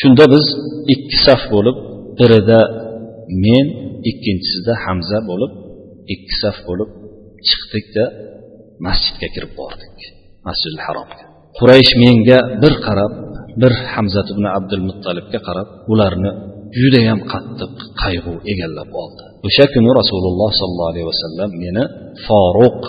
shunda 0.00 0.24
biz 0.34 0.46
ikki 0.94 1.16
saf 1.26 1.42
bo'lib 1.54 1.76
birida 2.18 2.60
men 3.44 3.66
ikkinchisida 4.10 4.74
hamza 4.84 5.18
bo'lib 5.30 5.52
ikki 6.14 6.34
saf 6.42 6.56
bo'lib 6.68 6.90
chiqdikda 7.48 8.04
masjidga 8.86 9.28
kirib 9.34 9.52
bordik 9.60 9.96
masjidil 10.46 10.80
haromga 10.86 11.29
quraysh 11.58 11.92
menga 12.02 12.38
bir 12.62 12.74
qarab 12.86 13.12
bir 13.62 13.72
hamzat 13.94 14.26
ibn 14.34 14.44
abdul 14.56 14.82
muttalibga 14.88 15.40
qarab 15.48 15.68
ularni 15.92 16.30
judayam 16.80 17.20
qattiq 17.32 17.72
qayg'u 18.02 18.34
egallab 18.52 18.90
oldi. 19.02 19.24
O'sha 19.46 19.64
kuni 19.74 19.90
rasululloh 20.00 20.50
sollallohu 20.60 20.90
alayhi 20.92 21.08
vasallam 21.12 21.50
meni 21.64 21.84
foruq 22.26 22.80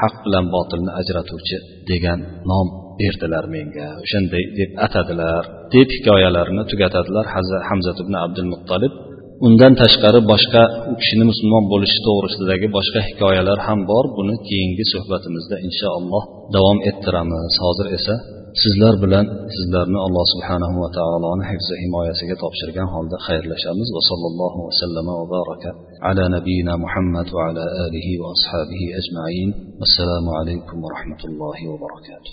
haq 0.00 0.14
bilan 0.24 0.46
botilni 0.54 0.92
ajratuvchi 1.00 1.56
degan 1.90 2.20
nom 2.50 2.66
berdilar 3.00 3.44
menga. 3.54 3.88
O'shanday 4.04 4.44
deb 4.58 4.70
atadilar 4.86 5.42
deb 5.74 5.88
hikoyalarini 5.96 6.62
tugatadilar 6.70 7.26
hamzat 7.70 7.96
ibn 8.04 8.14
abdul 8.24 8.48
muttolib 8.52 8.92
undan 9.46 9.72
tashqari 9.82 10.20
boshqa 10.32 10.62
u 10.90 10.92
kishini 11.00 11.24
musulmon 11.30 11.64
bo'lishi 11.72 11.98
to'g'risidagi 12.06 12.66
boshqa 12.76 13.00
hikoyalar 13.08 13.58
ham 13.66 13.80
bor. 13.90 14.04
Buni 14.16 14.34
keyingi 14.48 14.84
suhbatimizda 14.92 15.56
inshaalloh 15.66 16.22
davom 16.54 16.78
ettiramiz. 16.90 17.54
Hozir 17.64 17.86
esa 17.98 18.14
sizlar 18.62 18.94
bilan 19.04 19.26
sizlarni 19.56 19.98
alloh 20.06 20.24
subhanahu 20.34 20.76
va 20.82 20.88
taoloni 20.98 21.44
hifzi 21.50 21.74
himoyasiga 21.82 22.36
topshirgan 22.42 22.88
holda 22.94 23.16
xayrlashamiz. 23.26 23.88
Va 23.96 24.02
sallallohu 24.10 24.58
vasallama 24.68 25.12
va 25.20 25.26
baraka 25.36 25.70
ala 26.08 26.24
nabiyina 26.36 26.74
muhammad 26.84 27.26
va 27.36 27.42
ala 27.48 27.64
alihi 27.84 28.12
va 28.22 28.28
ashabihi 28.36 28.86
ajmain. 29.00 29.48
Assalomu 29.86 30.30
alaykum 30.40 30.76
va 30.84 30.88
rahmatullohi 30.96 31.62
va 31.70 31.76
barakatuh. 31.84 32.32